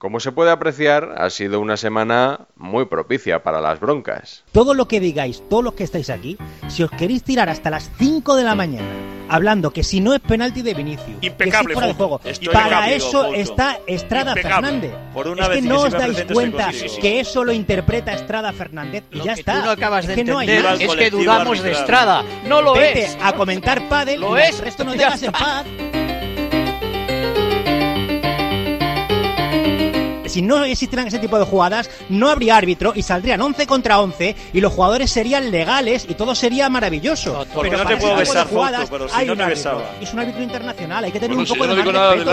Como 0.03 0.19
se 0.19 0.33
puede 0.33 0.51
apreciar, 0.51 1.15
ha 1.17 1.31
sido 1.31 1.61
una 1.61 1.77
semana 1.77 2.49
muy 2.57 2.87
propicia 2.87 3.45
para 3.45 3.61
las 3.61 3.79
broncas. 3.79 4.43
Todo 4.51 4.75
lo 4.75 4.89
que 4.89 4.99
digáis, 4.99 5.45
todos 5.49 5.63
los 5.63 5.75
que 5.75 5.85
estáis 5.85 6.11
aquí, 6.11 6.37
si 6.67 6.83
os 6.83 6.91
queréis 6.91 7.23
tirar 7.23 7.49
hasta 7.49 7.71
las 7.71 7.89
5 8.01 8.35
de 8.35 8.43
la 8.43 8.57
mañana 8.57 8.89
hablando 9.29 9.71
que 9.73 9.85
si 9.85 10.01
no 10.01 10.13
es 10.13 10.21
penalti 10.21 10.61
de 10.61 10.75
Vinicius, 10.75 11.21
que 11.21 11.29
Impecable, 11.29 11.69
si 11.69 11.73
fuera 11.75 11.87
de 11.87 11.95
juego, 11.95 12.21
Estoy 12.25 12.49
para 12.49 12.67
impecable, 12.89 12.97
eso 12.97 13.33
está 13.33 13.79
Estrada 13.87 14.33
Impecable. 14.33 14.67
Fernández. 14.69 14.95
Por 15.15 15.29
una 15.29 15.43
es 15.45 15.49
vez 15.49 15.57
que 15.59 15.63
que 15.63 15.69
no 15.69 15.81
se 15.83 15.87
os 15.87 15.93
dais 15.93 16.25
cuenta 16.33 16.65
soy 16.73 16.81
contigo. 16.81 17.01
que 17.01 17.21
eso 17.21 17.45
lo 17.45 17.53
interpreta 17.53 18.13
Estrada 18.13 18.53
Fernández 18.53 19.05
y 19.13 19.21
ya 19.21 19.35
que 19.35 19.41
está. 19.41 19.61
tú 19.61 19.67
no 19.67 19.71
acabas 19.71 20.09
de 20.09 20.15
es 20.15 20.19
que 20.19 20.25
no 20.25 20.39
hay 20.39 20.51
entender 20.51 20.83
es 20.83 20.97
que 20.97 21.11
dudamos 21.11 21.63
de. 21.63 21.71
Estrada. 21.71 22.25
No 22.49 22.61
lo 22.61 22.75
Vete 22.75 23.05
es. 23.05 23.19
a 23.23 23.33
comentar 23.35 23.89
pádel 23.89 24.21
Lo 24.21 24.37
y 24.37 24.43
es. 24.43 24.59
el 24.59 24.65
resto 24.65 24.83
no 24.83 24.95
Ya 24.97 25.05
dejas 25.05 25.23
en 25.23 25.31
paz. 25.33 25.65
Si 30.33 30.41
no 30.41 30.65
existieran 30.65 31.07
ese 31.07 31.19
tipo 31.19 31.39
de 31.39 31.45
jugadas, 31.45 31.91
no 32.09 32.31
habría 32.31 32.57
árbitro 32.57 32.93
y 32.97 33.03
saldrían 33.03 33.41
11 33.43 33.67
contra 33.67 34.01
11 34.01 34.35
y 34.55 34.61
los 34.63 34.73
jugadores 34.73 35.11
serían 35.11 35.51
legales 35.51 36.07
y 36.09 36.15
todo 36.15 36.35
sería 36.35 36.71
maravilloso. 36.71 37.45
porque 37.53 37.71
pero 37.71 37.83
no 37.85 37.89
te 37.91 37.97
puedo 37.99 38.17
besar, 38.17 38.47
de 38.47 38.55
jugadas 38.55 38.81
Fouto, 38.89 38.93
pero 38.93 39.09
si 39.09 39.15
hay 39.21 39.27
no 39.27 39.33
un 39.33 39.39
te 39.39 39.45
árbitro. 39.45 39.71
besaba. 39.77 39.91
Es 40.01 40.13
un 40.15 40.19
árbitro 40.21 40.43
internacional, 40.43 41.05
hay 41.05 41.13
que 41.13 41.21
tener 41.21 41.37
Bueno, 41.37 41.41
un 41.43 41.47
si 41.47 41.53
poco 41.53 41.65
yo 41.67 41.71
de 41.71 41.77
no 41.77 41.83
digo 41.83 41.93
más 41.93 42.01
nada 42.01 42.13
respeto, 42.15 42.31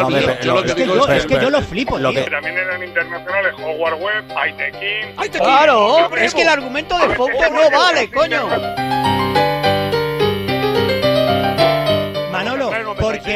yo 0.48 0.54
lo 0.56 0.62
que 0.64 0.70
es, 0.70 0.76
que 0.76 0.82
digo 0.84 0.96
yo, 0.96 1.02
es 1.02 1.08
que- 1.10 1.18
es 1.18 1.26
que 1.26 1.44
yo 1.44 1.50
lo 1.50 1.62
flipo, 1.62 1.98
lo 2.00 2.14
que- 2.14 2.22
También 2.22 2.58
eran 2.58 2.84
internacionales 2.84 3.54
Howard 3.62 4.02
Webb, 4.02 4.38
Aitekin. 4.38 5.32
Claro, 5.40 6.16
es 6.16 6.34
que 6.34 6.42
el 6.44 6.50
argumento 6.50 6.98
de 6.98 7.16
Fouto 7.16 7.50
no 7.52 7.70
vale, 7.78 8.10
coño. 8.12 9.49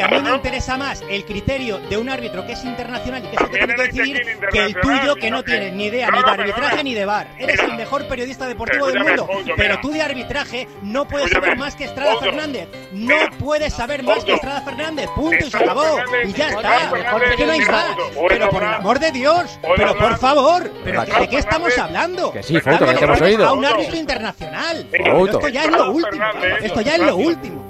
A 0.04 0.08
mí 0.08 0.20
me 0.20 0.34
interesa 0.34 0.76
más 0.76 1.02
el 1.08 1.24
criterio 1.24 1.78
de 1.78 1.96
un 1.96 2.08
árbitro 2.08 2.46
que 2.46 2.52
es 2.52 2.64
internacional 2.64 3.24
y 3.24 3.28
que 3.28 3.36
es 3.36 3.40
el 3.42 3.48
que 3.48 3.58
tiene 3.58 3.74
que 3.74 3.82
decidir 3.82 4.38
que 4.52 4.64
el 4.64 4.74
tuyo 4.80 5.14
que 5.16 5.30
no 5.30 5.42
tienes 5.42 5.72
ni 5.72 5.86
idea 5.86 6.10
ni 6.10 6.22
de 6.22 6.30
arbitraje 6.30 6.84
ni 6.84 6.94
de 6.94 7.04
bar. 7.04 7.28
Eres 7.38 7.60
el 7.60 7.74
mejor 7.74 8.06
periodista 8.06 8.46
deportivo 8.46 8.86
del 8.86 9.02
mundo, 9.02 9.28
pero 9.56 9.78
tú 9.80 9.92
de 9.92 10.02
arbitraje 10.02 10.68
no 10.82 11.06
puedes 11.08 11.30
saber 11.30 11.56
más 11.56 11.74
que 11.74 11.84
Estrada 11.84 12.16
Fernández. 12.18 12.68
No 12.92 13.16
puedes 13.38 13.72
saber 13.72 14.02
más 14.02 14.24
que 14.24 14.34
Estrada 14.34 14.60
Fernández. 14.62 15.08
Punto 15.14 15.44
y 15.46 15.50
se 15.50 15.56
acabó. 15.56 15.98
Y 16.24 16.32
ya 16.32 16.48
está. 16.48 16.90
Es 17.30 17.36
que 17.36 17.46
no 17.46 17.52
hay 17.52 17.60
más. 17.60 17.96
Pero 18.28 18.50
por 18.50 18.62
el 18.62 18.74
amor 18.74 18.98
de 18.98 19.12
Dios, 19.12 19.58
pero 19.76 19.96
por 19.96 20.18
favor, 20.18 20.70
pero 20.84 21.04
¿de 21.04 21.28
qué 21.28 21.38
estamos 21.38 21.76
hablando? 21.78 22.32
Que 22.32 22.42
sí, 22.42 22.60
Fouto, 22.60 22.86
que 22.86 23.04
hemos 23.04 23.20
oído. 23.20 23.46
A 23.46 23.52
un 23.52 23.64
árbitro 23.64 23.96
internacional. 23.96 24.86
Pero 24.90 25.26
esto 25.26 25.48
ya 25.48 25.64
es 25.64 25.70
lo 25.70 25.90
último. 25.92 26.24
Esto 26.60 26.80
ya 26.80 26.94
es 26.96 27.00
lo 27.00 27.16
último. 27.16 27.64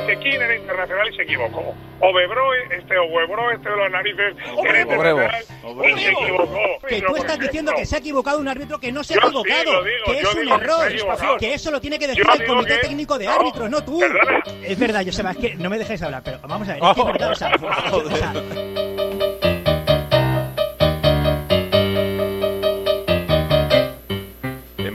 Aitequín 0.00 0.40
era 0.42 0.56
internacional 0.56 1.08
y 1.12 1.16
se 1.16 1.22
equivocó. 1.22 1.74
Obebro, 2.00 2.54
este, 2.70 2.96
Obebro, 2.98 3.50
este 3.50 3.68
de 3.68 3.76
los 3.76 3.90
narices, 3.90 4.34
era 4.64 4.80
internacional 4.80 5.44
y 5.84 6.00
se 6.00 6.10
equivocó. 6.10 6.58
Que 6.88 7.02
tú 7.02 7.16
estás 7.16 7.38
diciendo 7.40 7.72
que 7.76 7.86
se 7.86 7.96
ha 7.96 7.98
equivocado 7.98 8.38
un 8.38 8.48
árbitro 8.48 8.78
que 8.78 8.92
no 8.92 9.02
se 9.02 9.14
ha 9.14 9.16
Yo 9.16 9.22
sí 9.22 9.26
equivocado, 9.28 9.72
lo 9.72 9.84
digo, 9.84 10.04
que 10.06 10.18
es 10.20 10.34
un 10.34 10.46
que 10.46 10.54
error, 10.64 10.92
equivocado. 10.92 11.36
que 11.38 11.54
eso 11.54 11.70
lo 11.70 11.80
tiene 11.80 11.98
que 11.98 12.06
decir 12.08 12.24
Yo 12.24 12.32
el 12.32 12.46
comité 12.46 12.74
que- 12.74 12.86
técnico 12.88 13.18
de 13.18 13.24
no, 13.26 13.32
árbitros, 13.32 13.70
no 13.70 13.84
tú. 13.84 13.98
perdona. 13.98 14.42
Es 14.62 14.78
verdad, 14.78 15.02
Joseba, 15.04 15.30
es 15.32 15.36
que 15.38 15.54
no 15.56 15.68
me 15.70 15.78
dejes 15.78 16.00
hablar, 16.02 16.22
pero 16.24 16.38
vamos 16.46 16.68
a 16.68 16.74
ver, 16.74 16.82
es 16.82 16.94
que 16.94 17.00
es 17.00 17.06
verdad, 17.06 17.30
o 17.32 17.34
sea, 17.34 17.50
o 17.92 18.10
sea, 18.16 18.32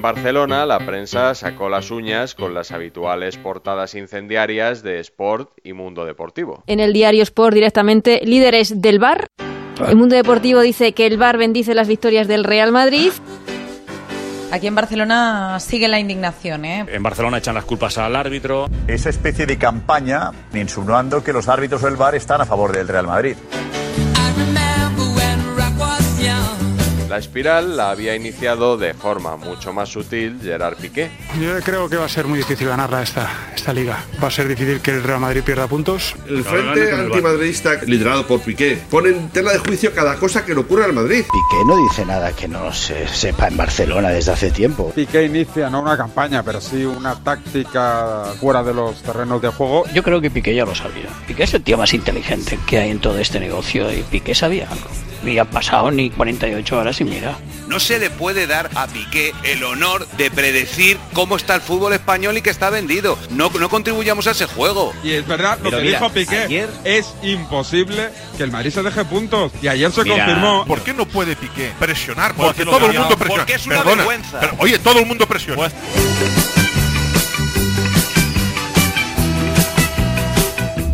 Barcelona, 0.03 0.65
la 0.65 0.79
prensa 0.79 1.33
sacó 1.33 1.69
las 1.69 1.89
uñas 1.89 2.36
con 2.36 2.53
las 2.53 2.74
habituales 2.74 3.38
portadas 3.38 3.95
incendiarias 3.95 4.83
de 4.83 5.00
Sport 5.00 5.51
y 5.63 5.72
Mundo 5.72 6.03
Deportivo. 6.03 6.62
En 6.67 6.81
el 6.81 6.91
diario 6.91 7.24
Sport 7.24 7.53
directamente, 7.53 8.19
líderes 8.25 8.81
del 8.81 9.00
bar. 9.00 9.27
El 9.88 9.95
mundo 9.95 10.17
deportivo 10.17 10.60
dice 10.60 10.91
que 10.91 11.07
el 11.07 11.17
bar 11.17 11.38
bendice 11.38 11.74
las 11.74 11.88
victorias 11.88 12.27
del 12.27 12.43
Real 12.43 12.74
Madrid. 12.74 13.13
Aquí 14.51 14.67
en 14.67 14.75
Barcelona 14.75 15.57
sigue 15.62 15.88
la 15.88 16.01
indignación, 16.01 16.65
¿eh? 16.65 16.86
En 16.89 17.01
Barcelona 17.01 17.38
echan 17.38 17.55
las 17.55 17.63
culpas 17.63 17.98
al 17.98 18.17
árbitro. 18.17 18.67
Esa 18.88 19.10
especie 19.10 19.45
de 19.45 19.57
campaña 19.57 20.31
insinuando 20.53 21.24
que 21.24 21.31
los 21.31 21.48
árbitros 21.48 21.81
del 21.81 21.95
VAR 21.95 22.15
están 22.15 22.41
a 22.41 22.45
favor 22.45 22.74
del 22.74 22.89
Real 22.89 23.07
Madrid. 23.07 23.38
La 27.13 27.20
espiral 27.20 27.77
la 27.77 27.91
había 27.91 28.15
iniciado 28.15 28.75
de 28.75 28.96
forma 28.96 29.38
mucho 29.38 29.72
más 29.72 29.89
sutil 29.89 30.39
Gerard 30.41 30.77
Piqué. 30.77 31.12
Yo 31.39 31.60
creo 31.63 31.88
que 31.88 31.96
va 31.96 32.05
a 32.05 32.10
ser 32.10 32.25
muy 32.25 32.39
difícil 32.39 32.67
ganarla 32.67 33.03
esta, 33.03 33.29
esta 33.55 33.72
liga. 33.72 34.03
Va 34.22 34.29
a 34.29 34.32
ser 34.32 34.48
difícil 34.48 34.82
que 34.82 34.89
el 34.89 35.03
Real 35.03 35.20
Madrid 35.20 35.43
pierda 35.46 35.67
puntos. 35.67 36.15
El 36.27 36.43
frente 36.43 36.91
antimadridista 36.91 37.75
liderado 37.86 38.25
por 38.25 38.41
Piqué 38.41 38.79
pone 38.89 39.10
en 39.10 39.29
tela 39.29 39.51
de 39.51 39.60
juicio 39.60 39.93
cada 39.93 40.15
cosa 40.15 40.43
que 40.43 40.55
le 40.55 40.62
ocurre 40.62 40.86
al 40.86 40.93
Madrid. 40.93 41.22
Piqué 41.22 41.63
no 41.67 41.77
dice 41.88 42.03
nada 42.03 42.32
que 42.32 42.48
no 42.48 42.74
se 42.74 43.08
sepa 43.08 43.48
en 43.48 43.58
Barcelona 43.58 44.10
desde 44.10 44.32
hace 44.32 44.50
tiempo. 44.50 44.91
Piqué 44.96 45.25
inicia 45.25 45.70
no 45.70 45.84
una 45.84 45.96
campaña, 45.96 46.41
pero 46.41 46.62
sí 46.62 46.84
una 46.84 47.13
táctica 47.13 48.34
fuera 48.39 48.63
de 48.63 48.74
los 48.74 49.03
terrenos 49.03 49.39
de 49.39 49.50
juego. 49.50 49.84
Yo 49.93 50.01
creo 50.01 50.20
que 50.20 50.32
Piqué 50.32 50.55
ya 50.55 50.65
lo 50.65 50.74
sabía. 50.74 51.10
Piqué 51.27 51.43
es 51.43 51.53
el 51.53 51.62
tío 51.62 51.77
más 51.77 51.93
inteligente 51.93 52.58
que 52.65 52.79
hay 52.79 52.89
en 52.89 52.98
todo 52.98 53.20
este 53.20 53.39
negocio 53.39 53.93
y 53.93 54.01
Piqué 54.01 54.34
sabía 54.34 54.67
algo. 54.67 54.89
Ni 55.24 55.38
ha 55.38 55.46
pasado 55.46 55.89
ni 55.89 56.10
48 56.10 56.77
horas 56.77 57.00
No 57.67 57.79
se 57.79 57.98
le 58.00 58.10
puede 58.10 58.45
dar 58.48 58.69
a 58.75 58.88
Piqué 58.88 59.33
el 59.43 59.63
honor 59.63 60.07
de 60.17 60.29
predecir 60.29 60.98
cómo 61.13 61.38
está 61.38 61.55
el 61.55 61.62
fútbol 61.62 61.93
español 61.93 62.38
y 62.38 62.41
que 62.41 62.50
está 62.50 62.69
vendido. 62.69 63.17
No, 63.31 63.50
no 63.50 63.69
contribuyamos 63.69 64.27
a 64.27 64.31
ese 64.31 64.45
juego. 64.45 64.93
Y 65.03 65.12
es 65.13 65.25
verdad 65.27 65.57
lo 65.63 65.69
Pero 65.69 65.77
que 65.77 65.83
mira, 65.86 66.00
dijo 66.00 66.10
Piqué. 66.12 66.38
ayer- 66.43 66.69
Es 66.83 67.13
imposible 67.24 68.10
que 68.38 68.43
el 68.43 68.51
Madrid 68.51 68.72
se 68.72 68.83
deje 68.83 69.03
puntos. 69.05 69.51
Y 69.62 69.67
ayer 69.67 69.91
se 69.91 70.03
Mira, 70.03 70.17
confirmó. 70.25 70.65
¿Por 70.65 70.81
qué 70.81 70.93
no 70.93 71.05
puede 71.07 71.36
Piqué 71.36 71.72
presionar? 71.79 72.36
Porque 72.36 72.63
todo 72.65 72.86
el 72.89 72.98
mundo 73.00 73.17
presiona. 73.17 73.41
porque 73.43 73.53
es 73.53 73.65
una 73.65 73.75
Perdona, 73.77 73.95
vergüenza. 73.98 74.39
pero, 74.39 74.55
oye, 74.60 74.79
todo 74.79 75.00
el 75.00 75.05
mundo 75.05 75.25
presiona. 75.27 75.72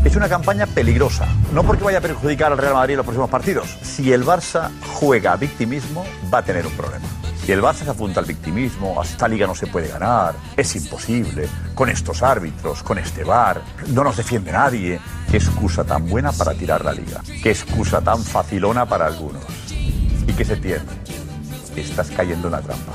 Es 0.09 0.15
una 0.15 0.27
campaña 0.27 0.65
peligrosa, 0.65 1.27
no 1.53 1.63
porque 1.63 1.83
vaya 1.83 1.99
a 1.99 2.01
perjudicar 2.01 2.51
al 2.51 2.57
Real 2.57 2.73
Madrid 2.73 2.93
en 2.93 2.97
los 2.97 3.05
próximos 3.05 3.29
partidos. 3.29 3.77
Si 3.83 4.11
el 4.11 4.25
Barça 4.25 4.71
juega 4.95 5.33
a 5.33 5.35
victimismo, 5.35 6.03
va 6.33 6.39
a 6.39 6.41
tener 6.41 6.65
un 6.65 6.73
problema. 6.73 7.05
Si 7.45 7.51
el 7.51 7.61
Barça 7.61 7.83
se 7.83 7.91
apunta 7.91 8.19
al 8.19 8.25
victimismo, 8.25 8.99
a 8.99 9.05
esta 9.05 9.27
liga 9.27 9.45
no 9.45 9.53
se 9.53 9.67
puede 9.67 9.87
ganar, 9.87 10.33
es 10.57 10.75
imposible, 10.75 11.47
con 11.75 11.89
estos 11.89 12.23
árbitros, 12.23 12.81
con 12.81 12.97
este 12.97 13.23
VAR, 13.23 13.61
no 13.89 14.03
nos 14.03 14.17
defiende 14.17 14.51
nadie. 14.51 14.99
Qué 15.29 15.37
excusa 15.37 15.83
tan 15.83 16.09
buena 16.09 16.31
para 16.31 16.55
tirar 16.55 16.83
la 16.83 16.93
liga, 16.93 17.21
qué 17.43 17.51
excusa 17.51 18.01
tan 18.01 18.23
facilona 18.23 18.87
para 18.87 19.05
algunos. 19.05 19.45
¿Y 20.25 20.33
qué 20.33 20.43
se 20.43 20.57
tiene? 20.57 20.85
Estás 21.75 22.09
cayendo 22.09 22.47
en 22.47 22.53
la 22.53 22.61
trampa. 22.61 22.93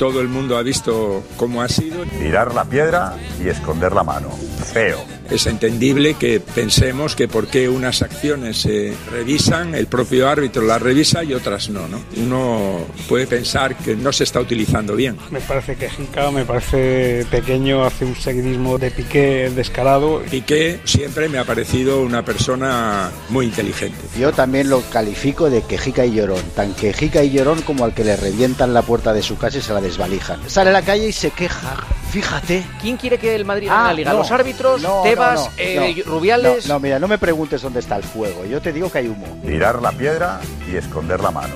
Todo 0.00 0.22
el 0.22 0.28
mundo 0.28 0.56
ha 0.56 0.62
visto 0.62 1.22
cómo 1.36 1.60
ha 1.60 1.68
sido. 1.68 2.06
Tirar 2.06 2.54
la 2.54 2.64
piedra 2.64 3.18
y 3.38 3.48
esconder 3.50 3.92
la 3.92 4.02
mano. 4.02 4.30
Feo. 4.72 5.04
Es 5.30 5.46
entendible 5.46 6.14
que 6.14 6.40
pensemos 6.40 7.14
que 7.14 7.28
por 7.28 7.46
qué 7.46 7.68
unas 7.68 8.02
acciones 8.02 8.62
se 8.62 8.92
revisan, 9.12 9.76
el 9.76 9.86
propio 9.86 10.28
árbitro 10.28 10.62
las 10.62 10.82
revisa 10.82 11.22
y 11.22 11.34
otras 11.34 11.70
no, 11.70 11.86
¿no? 11.86 12.00
Uno 12.16 12.80
puede 13.08 13.28
pensar 13.28 13.76
que 13.76 13.94
no 13.94 14.12
se 14.12 14.24
está 14.24 14.40
utilizando 14.40 14.96
bien. 14.96 15.16
Me 15.30 15.40
parece 15.40 15.76
quejica, 15.76 16.32
me 16.32 16.44
parece 16.44 17.24
pequeño, 17.30 17.84
hace 17.84 18.06
un 18.06 18.16
seguidismo 18.16 18.76
de 18.78 18.90
Piqué 18.90 19.52
descarado. 19.54 20.20
Piqué 20.28 20.80
siempre 20.84 21.28
me 21.28 21.38
ha 21.38 21.44
parecido 21.44 22.02
una 22.02 22.24
persona 22.24 23.12
muy 23.28 23.46
inteligente. 23.46 24.00
Yo 24.18 24.32
también 24.32 24.68
lo 24.68 24.80
califico 24.90 25.48
de 25.48 25.62
quejica 25.62 26.04
y 26.04 26.14
llorón, 26.14 26.42
tan 26.56 26.74
quejica 26.74 27.22
y 27.22 27.30
llorón 27.30 27.62
como 27.62 27.84
al 27.84 27.94
que 27.94 28.02
le 28.02 28.16
revientan 28.16 28.74
la 28.74 28.82
puerta 28.82 29.12
de 29.12 29.22
su 29.22 29.38
casa 29.38 29.58
y 29.58 29.62
se 29.62 29.72
la 29.72 29.80
desvalijan. 29.90 30.40
Sale 30.48 30.70
a 30.70 30.72
la 30.72 30.82
calle 30.82 31.08
y 31.08 31.12
se 31.12 31.30
queja, 31.32 31.76
fíjate. 32.10 32.64
¿Quién 32.80 32.96
quiere 32.96 33.18
que 33.18 33.34
el 33.34 33.44
Madrid 33.44 33.68
Ah, 33.70 33.74
gane 33.76 33.86
la 33.88 33.92
liga? 33.94 34.12
no. 34.12 34.18
¿Los 34.18 34.30
árbitros? 34.30 34.80
No, 34.82 35.02
¿Tebas? 35.02 35.36
no, 35.40 35.44
no, 35.46 35.52
eh, 35.58 35.94
no. 36.06 36.12
¿Rubiales? 36.12 36.66
No, 36.68 36.74
no, 36.74 36.80
mira, 36.80 36.98
no 36.98 37.08
me 37.08 37.18
preguntes 37.18 37.60
dónde 37.62 37.80
está 37.80 37.96
el 37.96 38.02
fuego, 38.04 38.44
yo 38.44 38.60
te 38.60 38.72
digo 38.72 38.90
que 38.90 38.98
hay 38.98 39.08
humo. 39.08 39.40
Tirar 39.44 39.82
la 39.82 39.92
piedra 39.92 40.40
y 40.70 40.76
esconder 40.76 41.20
la 41.20 41.30
mano. 41.30 41.54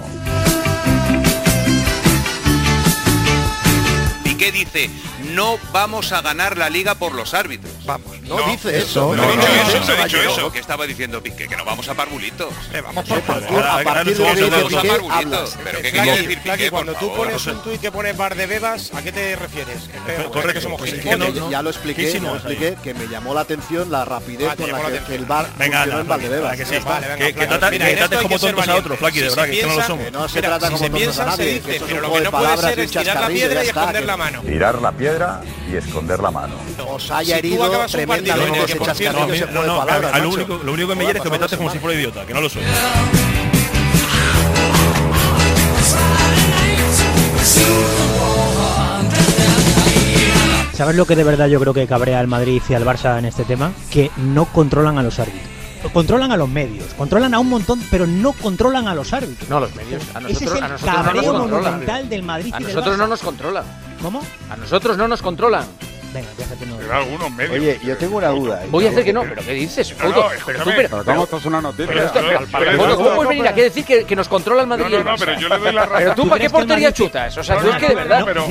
Piqué 4.24 4.50
dice, 4.52 4.90
no 5.32 5.58
vamos 5.72 6.12
a 6.12 6.20
ganar 6.22 6.58
la 6.58 6.70
liga 6.70 6.94
por 6.96 7.12
los 7.14 7.34
árbitros. 7.34 7.73
Vamos. 7.86 8.20
No 8.22 8.40
dice 8.50 8.78
eso. 8.78 9.14
No, 9.14 9.16
No, 9.16 9.24
he 9.24 9.36
no, 9.36 9.42
dicho 9.42 9.48
no, 9.48 9.62
eso, 9.62 9.78
no, 9.78 9.86
no 9.86 9.92
he 9.92 9.96
no, 9.98 10.04
dicho 10.04 10.16
no. 10.24 10.30
eso. 10.30 10.52
¿Qué 10.52 10.58
estaba 10.58 10.86
diciendo 10.86 11.22
Piqué? 11.22 11.46
Que 11.48 11.56
no 11.56 11.64
vamos 11.64 11.86
a 11.88 11.94
parvulitos. 11.94 12.48
vamos 12.82 13.04
por 13.06 13.22
favor. 13.22 13.62
A 13.62 13.82
partir 13.84 14.16
de 14.16 14.34
que 14.34 14.50
vamos 14.50 14.74
a 14.74 15.18
hablas. 15.18 15.58
Pero 15.62 15.82
¿qué 15.82 15.90
Flaqui, 15.90 16.08
quiere 16.08 16.22
decir 16.22 16.38
Flaqui, 16.40 16.58
Piqué, 16.58 16.70
por 16.70 16.84
cuando 16.84 16.94
tú 16.98 17.14
pones 17.14 17.46
un 17.46 17.62
tuit 17.62 17.80
que 17.80 17.92
pone 17.92 18.12
bar 18.14 18.34
de 18.34 18.46
bebas, 18.46 18.90
¿a 18.94 19.02
qué 19.02 19.12
te 19.12 19.36
refieres? 19.36 19.78
somos 20.62 20.78
pues 20.78 20.92
es 20.94 21.00
que 21.02 21.16
¿no? 21.16 21.50
Ya 21.50 21.62
lo 21.62 21.70
expliqué, 21.70 22.04
¿Qué 22.06 22.12
ya 22.12 22.20
lo 22.20 22.36
expliqué, 22.36 22.76
que 22.82 22.94
me 22.94 23.06
llamó 23.06 23.34
la 23.34 23.42
atención 23.42 23.90
la 23.90 24.04
rapidez 24.04 24.48
Ah, 24.50 24.56
con 24.56 24.70
la 24.72 24.78
que, 24.90 24.98
que 25.00 25.14
el 25.16 25.24
bar 25.26 25.48
Venga, 25.58 25.78
funcionó 25.80 26.00
en 26.00 26.08
Valdebebas. 26.08 26.58
venga, 26.58 26.64
que 27.16 27.24
Que- 27.24 27.34
que 27.34 27.40
que 27.40 27.46
trates 27.96 28.18
como 28.18 28.28
que 28.28 28.38
tontos 28.38 28.68
a 28.68 28.74
otros, 28.76 28.98
de 29.00 29.20
verdad, 29.22 29.44
que 29.44 29.62
no 29.66 29.74
lo 29.76 29.82
somos. 29.82 30.04
que 30.04 30.10
No 30.10 30.28
se 30.28 30.42
trata 30.42 30.70
como 30.70 30.88
tontos 30.88 31.18
a 31.18 31.24
nadie, 31.26 31.60
que 31.60 31.80
pero 31.80 32.00
lo 32.00 32.12
que 32.12 32.18
de 32.18 32.24
no 32.24 32.30
puede 32.30 32.44
palabras 32.44 32.60
ser 32.70 32.80
es 32.80 32.90
tirar 32.90 33.20
la 33.20 33.28
piedra 33.28 33.64
y 33.64 33.66
esconder 33.68 34.00
que- 34.00 34.06
la 34.06 34.16
mano. 34.16 34.40
Tirar 34.42 34.80
la 34.82 34.92
piedra 34.92 35.40
y 35.70 35.76
esconder 35.76 36.20
la 36.20 36.30
mano. 36.30 36.54
Os 36.88 37.10
ha 37.10 37.20
Si 37.20 37.26
tú 37.32 37.36
herido 37.38 37.64
acabas 37.74 37.94
un 37.94 38.06
partido 38.06 38.34
tremendamente 38.34 38.72
en 38.72 39.30
el 39.30 39.46
que, 39.46 39.52
no, 39.52 39.62
no, 39.64 39.78
palabras, 39.78 40.12
a- 40.12 40.16
a 40.16 40.18
lo 40.20 40.28
único- 40.30 40.60
lo 40.64 40.72
único 40.72 40.88
que 40.88 40.94
me 40.96 41.04
hiere 41.06 41.18
es 41.18 41.22
que 41.24 41.30
me 41.30 41.38
trates 41.38 41.56
como 41.58 41.70
si 41.70 41.78
fuera 41.78 41.98
idiota, 41.98 42.24
que 42.26 42.34
no 42.34 42.40
lo 42.40 42.48
soy. 42.48 42.62
¿Sabes 50.72 50.96
lo 50.96 51.06
que 51.06 51.14
de 51.14 51.22
verdad 51.24 51.46
yo 51.46 51.60
creo 51.60 51.72
que 51.72 51.86
cabrea 51.86 52.18
al 52.18 52.26
Madrid 52.26 52.60
y 52.68 52.74
al 52.74 52.84
Barça 52.84 53.18
en 53.18 53.26
este 53.26 53.44
tema? 53.44 53.70
Que 53.90 54.10
no 54.16 54.46
controlan 54.46 54.98
a 54.98 55.02
los 55.04 55.18
árbitros. 55.20 55.42
Controlan 55.92 56.32
a 56.32 56.36
los 56.38 56.48
medios, 56.48 56.86
controlan 56.96 57.34
a 57.34 57.38
un 57.38 57.48
montón, 57.48 57.80
pero 57.90 58.06
no 58.06 58.32
controlan 58.32 58.88
a 58.88 58.94
los 58.94 59.12
árbitros. 59.12 59.48
No, 59.50 59.60
los 59.60 59.74
medios. 59.76 60.02
A 60.14 60.18
Ese 60.20 60.46
es 60.46 60.52
el 60.52 60.64
a 60.64 60.68
nosotros 60.68 60.96
no 60.96 61.04
cabreo 61.04 61.32
nos 61.34 61.50
monumental 61.50 62.08
del 62.08 62.22
Madrid 62.22 62.52
A 62.54 62.60
y 62.60 62.64
del 62.64 62.72
nosotros 62.74 62.94
Barça. 62.96 62.98
no 62.98 63.06
nos 63.06 63.20
controlan. 63.20 63.64
¿Cómo? 64.02 64.22
A 64.50 64.56
nosotros 64.56 64.96
no 64.96 65.06
nos 65.08 65.20
controlan. 65.22 65.64
Venga, 66.14 66.28
déjate 66.38 66.66
no. 66.66 66.94
algunos 66.94 67.30
medios. 67.32 67.54
Oye, 67.56 67.80
yo 67.84 67.96
tengo 67.96 68.18
una 68.18 68.28
duda. 68.28 68.62
Voy 68.70 68.86
a 68.86 68.90
hacer 68.90 69.04
que 69.04 69.12
no, 69.12 69.22
pero 69.22 69.42
¿qué 69.42 69.52
dices? 69.52 69.96
No, 69.98 70.08
no, 70.08 70.14
Fouto? 70.14 70.30
Tú, 70.62 70.70
pero- 70.76 71.36
es 71.38 71.44
una 71.44 71.60
noticia. 71.60 71.86
pero 71.88 72.04
esto- 72.06 72.20
Pero- 72.20 72.38
pero- 72.38 72.46
pero- 72.52 72.78
Fouto, 72.78 72.96
¿Cómo 72.96 73.14
puedes 73.16 73.28
venir 73.30 73.48
aquí 73.48 73.60
a 73.60 73.64
decir 73.64 73.84
que, 73.84 74.04
que 74.04 74.14
nos 74.16 74.28
controla 74.28 74.62
el 74.62 74.68
Madrid 74.68 74.84
No, 74.90 74.98
no, 75.02 75.10
no, 75.10 75.16
pero 75.18 75.38
yo 75.40 75.48
le 75.48 75.58
doy 75.58 75.72
la 75.72 75.80
razón. 75.86 75.98
Pero 75.98 76.14
tú, 76.14 76.22
¿Tú 76.22 76.28
¿para 76.28 76.40
qué 76.40 76.46
que 76.46 76.50
portería 76.52 76.92
chutas? 76.92 77.36
O 77.36 77.42
sea, 77.42 77.56
No, 77.56 77.60
tú 77.62 77.66
no, 77.66 77.72
es 77.74 77.78
que 77.80 77.88
de 77.88 77.94
no, 77.94 78.00
verdad... 78.00 78.18
no, 78.20 78.26
pero- 78.26 78.46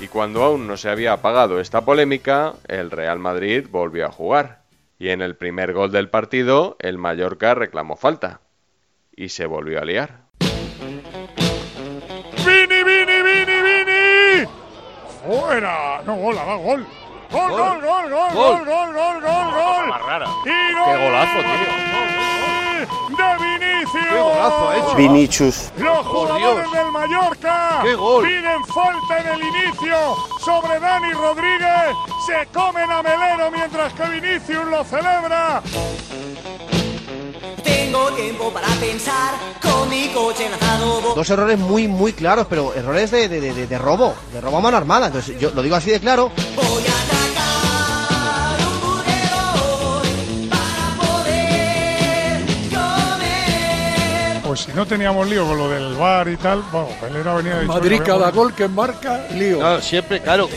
Y 0.00 0.08
cuando 0.08 0.42
aún 0.44 0.66
no 0.66 0.76
se 0.76 0.88
había 0.90 1.12
apagado 1.12 1.60
esta 1.60 1.84
polémica, 1.84 2.54
el 2.68 2.90
Real 2.90 3.18
Madrid 3.18 3.66
volvió 3.70 4.06
a 4.06 4.10
jugar. 4.12 4.63
Y 4.98 5.08
en 5.10 5.22
el 5.22 5.36
primer 5.36 5.72
gol 5.72 5.90
del 5.90 6.08
partido, 6.08 6.76
el 6.78 6.98
Mallorca 6.98 7.54
reclamó 7.54 7.96
falta. 7.96 8.40
Y 9.16 9.28
se 9.30 9.46
volvió 9.46 9.80
a 9.80 9.84
liar. 9.84 10.24
¡Vini, 12.44 12.82
Vini, 12.82 13.22
Vini, 13.22 13.62
Vini! 13.62 14.48
¡Fuera! 15.24 16.02
No, 16.04 16.16
gola, 16.16 16.44
va, 16.44 16.56
gol. 16.56 16.86
¡Gol, 17.30 17.50
gol, 17.50 17.80
gol, 17.80 18.10
gol, 18.10 18.32
gol, 18.32 18.64
gol, 18.64 18.92
gol, 18.92 19.20
gol! 19.20 19.52
gol, 19.52 19.88
gol! 19.90 20.24
¡Qué 20.44 20.74
golazo, 20.74 21.38
tío! 21.40 21.93
De 23.16 23.44
Vinicius. 23.44 24.04
Qué 24.10 24.18
golazo 24.20 24.68
ha 24.70 24.76
hecho. 24.78 24.94
Vinicius. 24.96 25.70
Los 25.78 26.06
jugadores 26.06 26.72
del 26.72 26.90
Mallorca 26.90 27.80
¡Qué 27.82 27.94
gol! 27.94 28.24
piden 28.24 28.64
falta 28.66 29.18
en 29.20 29.26
el 29.28 29.40
inicio 29.48 30.16
sobre 30.44 30.80
Dani 30.80 31.12
Rodríguez. 31.12 31.94
Se 32.26 32.46
comen 32.52 32.90
a 32.90 33.02
Melero 33.02 33.50
mientras 33.50 33.92
que 33.94 34.02
Vinicius 34.08 34.66
lo 34.66 34.84
celebra. 34.84 35.62
Tengo 37.62 38.10
tiempo 38.12 38.50
para 38.52 38.68
pensar 38.80 39.34
con 39.62 39.88
mi 39.88 40.08
coche 40.08 40.48
lanzado. 40.50 41.14
Dos 41.14 41.30
errores 41.30 41.58
muy, 41.58 41.86
muy 41.88 42.12
claros, 42.12 42.46
pero 42.48 42.74
errores 42.74 43.10
de, 43.10 43.28
de, 43.28 43.40
de, 43.40 43.66
de 43.66 43.78
robo, 43.78 44.14
de 44.32 44.40
robo 44.40 44.58
a 44.58 44.60
mano 44.60 44.76
armada. 44.76 45.06
Entonces, 45.06 45.38
yo 45.38 45.50
lo 45.50 45.62
digo 45.62 45.76
así 45.76 45.90
de 45.90 46.00
claro. 46.00 46.30
Pues 54.54 54.66
si 54.66 54.72
no 54.72 54.86
teníamos 54.86 55.28
lío 55.28 55.44
con 55.48 55.58
lo 55.58 55.68
del 55.68 55.96
bar 55.96 56.28
y 56.28 56.36
tal, 56.36 56.62
bueno, 56.70 56.86
Melero 57.02 57.34
venía 57.34 57.56
de 57.56 57.66
Madrid 57.66 58.00
cada 58.06 58.30
gol 58.30 58.54
que 58.54 58.68
marca, 58.68 59.26
lío. 59.34 59.58
No, 59.58 59.80
siempre, 59.80 60.20
claro. 60.20 60.48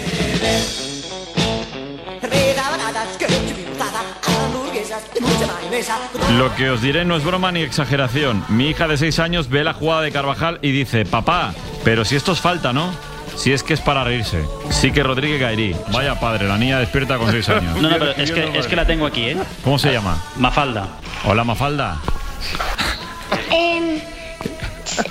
Lo 6.37 6.55
que 6.55 6.69
os 6.69 6.79
diré 6.83 7.05
no 7.05 7.15
es 7.15 7.23
broma 7.23 7.51
ni 7.51 7.63
exageración. 7.63 8.45
Mi 8.49 8.69
hija 8.69 8.87
de 8.87 8.97
6 8.97 9.17
años 9.17 9.49
ve 9.49 9.63
la 9.63 9.73
jugada 9.73 10.03
de 10.03 10.11
Carvajal 10.11 10.59
y 10.61 10.71
dice, 10.71 11.03
papá, 11.03 11.55
pero 11.83 12.05
si 12.05 12.15
esto 12.15 12.33
es 12.33 12.39
falta, 12.39 12.71
¿no? 12.73 12.91
Si 13.35 13.51
es 13.51 13.63
que 13.63 13.73
es 13.73 13.81
para 13.81 14.03
reírse. 14.03 14.45
Sí 14.69 14.91
que 14.91 15.01
Rodríguez 15.01 15.41
Gairí. 15.41 15.75
Vaya 15.91 16.19
padre, 16.19 16.47
la 16.47 16.59
niña 16.59 16.77
despierta 16.77 17.17
con 17.17 17.31
6 17.31 17.49
años. 17.49 17.81
No, 17.81 17.89
no, 17.89 17.97
pero 17.97 18.11
es 18.11 18.31
que, 18.31 18.59
es 18.59 18.67
que 18.67 18.75
la 18.75 18.85
tengo 18.85 19.07
aquí, 19.07 19.23
¿eh? 19.23 19.37
¿Cómo 19.63 19.79
se 19.79 19.91
llama? 19.91 20.23
Mafalda. 20.35 20.85
Hola, 21.25 21.43
Mafalda. 21.43 21.97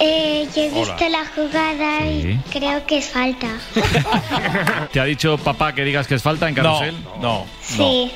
Eh, 0.00 0.48
yo 0.54 0.62
he 0.62 0.70
Hola. 0.70 0.94
visto 0.94 1.08
la 1.08 1.26
jugada 1.34 2.06
y 2.06 2.40
creo 2.52 2.84
que 2.86 2.98
es 2.98 3.06
falta. 3.10 3.48
¿Te 4.92 5.00
ha 5.00 5.04
dicho 5.04 5.38
papá 5.38 5.74
que 5.74 5.84
digas 5.84 6.06
que 6.06 6.16
es 6.16 6.22
falta 6.22 6.48
en 6.48 6.54
carrusel? 6.54 6.96
No, 7.20 7.46
Sí. 7.62 8.10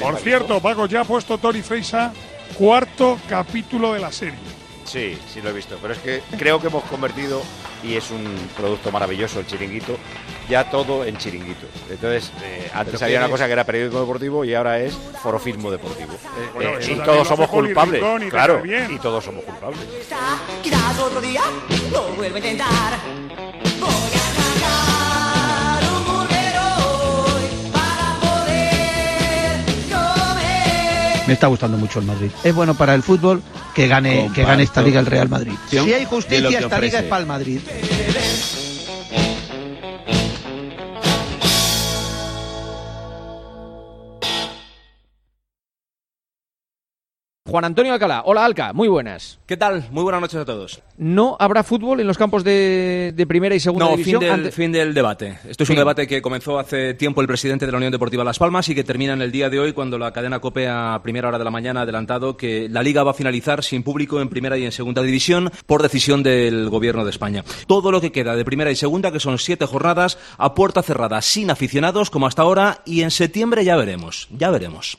Por 0.00 0.16
cierto, 0.18 0.60
Paco, 0.60 0.86
ya 0.86 1.02
ha 1.02 1.04
puesto 1.04 1.38
Tori 1.38 1.62
Freisa 1.62 2.12
cuarto 2.54 3.18
capítulo 3.28 3.92
de 3.92 4.00
la 4.00 4.10
serie. 4.10 4.38
Sí, 4.84 5.16
sí 5.32 5.40
lo 5.40 5.50
he 5.50 5.52
visto, 5.52 5.78
pero 5.80 5.94
es 5.94 6.00
que 6.00 6.22
creo 6.36 6.60
que 6.60 6.66
hemos 6.66 6.82
convertido, 6.84 7.42
y 7.82 7.96
es 7.96 8.10
un 8.10 8.24
producto 8.56 8.90
maravilloso 8.90 9.40
el 9.40 9.46
chiringuito, 9.46 9.96
ya 10.48 10.68
todo 10.70 11.04
en 11.04 11.16
chiringuito. 11.16 11.66
Entonces, 11.88 12.32
eh, 12.42 12.70
antes 12.74 12.94
¿Pero 12.94 13.06
había 13.06 13.18
una 13.20 13.28
cosa 13.28 13.46
que 13.46 13.52
era 13.52 13.64
periódico 13.64 14.00
deportivo 14.00 14.44
y 14.44 14.54
ahora 14.54 14.80
es 14.80 14.96
forofismo 15.22 15.70
deportivo. 15.70 16.12
Eh, 16.12 16.50
Bueno, 16.54 16.78
eh, 16.78 16.92
y 16.92 16.96
todos 16.96 17.26
somos 17.26 17.48
culpables. 17.48 18.02
Y 18.26 18.28
Claro, 18.30 18.62
y 18.64 18.98
todos 18.98 19.24
somos 19.24 19.44
culpables. 19.44 19.80
Quizás 20.62 20.98
otro 20.98 21.20
día 21.20 21.42
lo 21.92 22.02
vuelvo 22.14 22.36
a 22.36 22.38
intentar. 22.38 22.98
Me 31.30 31.34
está 31.34 31.46
gustando 31.46 31.78
mucho 31.78 32.00
el 32.00 32.06
Madrid. 32.06 32.28
Es 32.42 32.52
bueno 32.52 32.74
para 32.74 32.92
el 32.92 33.04
fútbol 33.04 33.40
que 33.72 33.86
gane, 33.86 34.28
que 34.34 34.42
gane 34.42 34.64
esta 34.64 34.82
liga 34.82 34.98
el 34.98 35.06
Real 35.06 35.28
Madrid. 35.28 35.52
Si 35.68 35.78
hay 35.78 36.04
justicia, 36.04 36.58
esta 36.58 36.80
liga 36.80 36.98
es 36.98 37.04
para 37.04 37.20
el 37.20 37.28
Madrid. 37.28 37.60
Juan 47.50 47.64
Antonio 47.64 47.92
Alcalá. 47.92 48.22
Hola, 48.26 48.44
Alca. 48.44 48.72
Muy 48.72 48.86
buenas. 48.86 49.40
¿Qué 49.44 49.56
tal? 49.56 49.88
Muy 49.90 50.04
buenas 50.04 50.20
noches 50.20 50.38
a 50.38 50.44
todos. 50.44 50.80
¿No 50.96 51.36
habrá 51.40 51.64
fútbol 51.64 51.98
en 51.98 52.06
los 52.06 52.16
campos 52.16 52.44
de, 52.44 53.12
de 53.12 53.26
primera 53.26 53.56
y 53.56 53.58
segunda 53.60 53.86
No, 53.86 53.90
división? 53.96 54.20
fin 54.20 54.28
del, 54.28 54.30
Ante- 54.38 54.52
fin 54.52 54.70
del 54.72 54.94
debate. 54.94 55.38
Esto 55.48 55.64
es 55.64 55.70
un 55.70 55.74
debate 55.74 56.06
que 56.06 56.22
comenzó 56.22 56.60
hace 56.60 56.94
tiempo 56.94 57.20
el 57.20 57.26
presidente 57.26 57.66
de 57.66 57.72
la 57.72 57.78
Unión 57.78 57.90
Deportiva 57.90 58.22
Las 58.22 58.38
Palmas 58.38 58.68
y 58.68 58.74
que 58.76 58.84
termina 58.84 59.14
en 59.14 59.22
el 59.22 59.32
día 59.32 59.50
de 59.50 59.58
hoy 59.58 59.72
cuando 59.72 59.98
la 59.98 60.12
cadena 60.12 60.38
COPE 60.38 60.68
a 60.68 61.00
primera 61.02 61.26
hora 61.26 61.38
de 61.38 61.44
la 61.44 61.50
mañana 61.50 61.80
ha 61.80 61.82
adelantado 61.82 62.36
que 62.36 62.68
la 62.70 62.84
liga 62.84 63.02
va 63.02 63.10
a 63.10 63.14
finalizar 63.14 63.64
sin 63.64 63.82
público 63.82 64.20
en 64.20 64.28
primera 64.28 64.56
y 64.56 64.64
en 64.64 64.70
segunda 64.70 65.02
división 65.02 65.50
por 65.66 65.82
decisión 65.82 66.22
del 66.22 66.70
gobierno 66.70 67.04
de 67.04 67.10
España. 67.10 67.42
Todo 67.66 67.90
lo 67.90 68.00
que 68.00 68.12
queda 68.12 68.36
de 68.36 68.44
primera 68.44 68.70
y 68.70 68.76
segunda, 68.76 69.10
que 69.10 69.18
son 69.18 69.38
siete 69.38 69.66
jornadas, 69.66 70.18
a 70.38 70.54
puerta 70.54 70.82
cerrada, 70.82 71.20
sin 71.20 71.50
aficionados 71.50 72.10
como 72.10 72.28
hasta 72.28 72.42
ahora 72.42 72.82
y 72.84 73.00
en 73.02 73.10
septiembre 73.10 73.64
ya 73.64 73.74
veremos, 73.74 74.28
ya 74.30 74.50
veremos. 74.50 74.98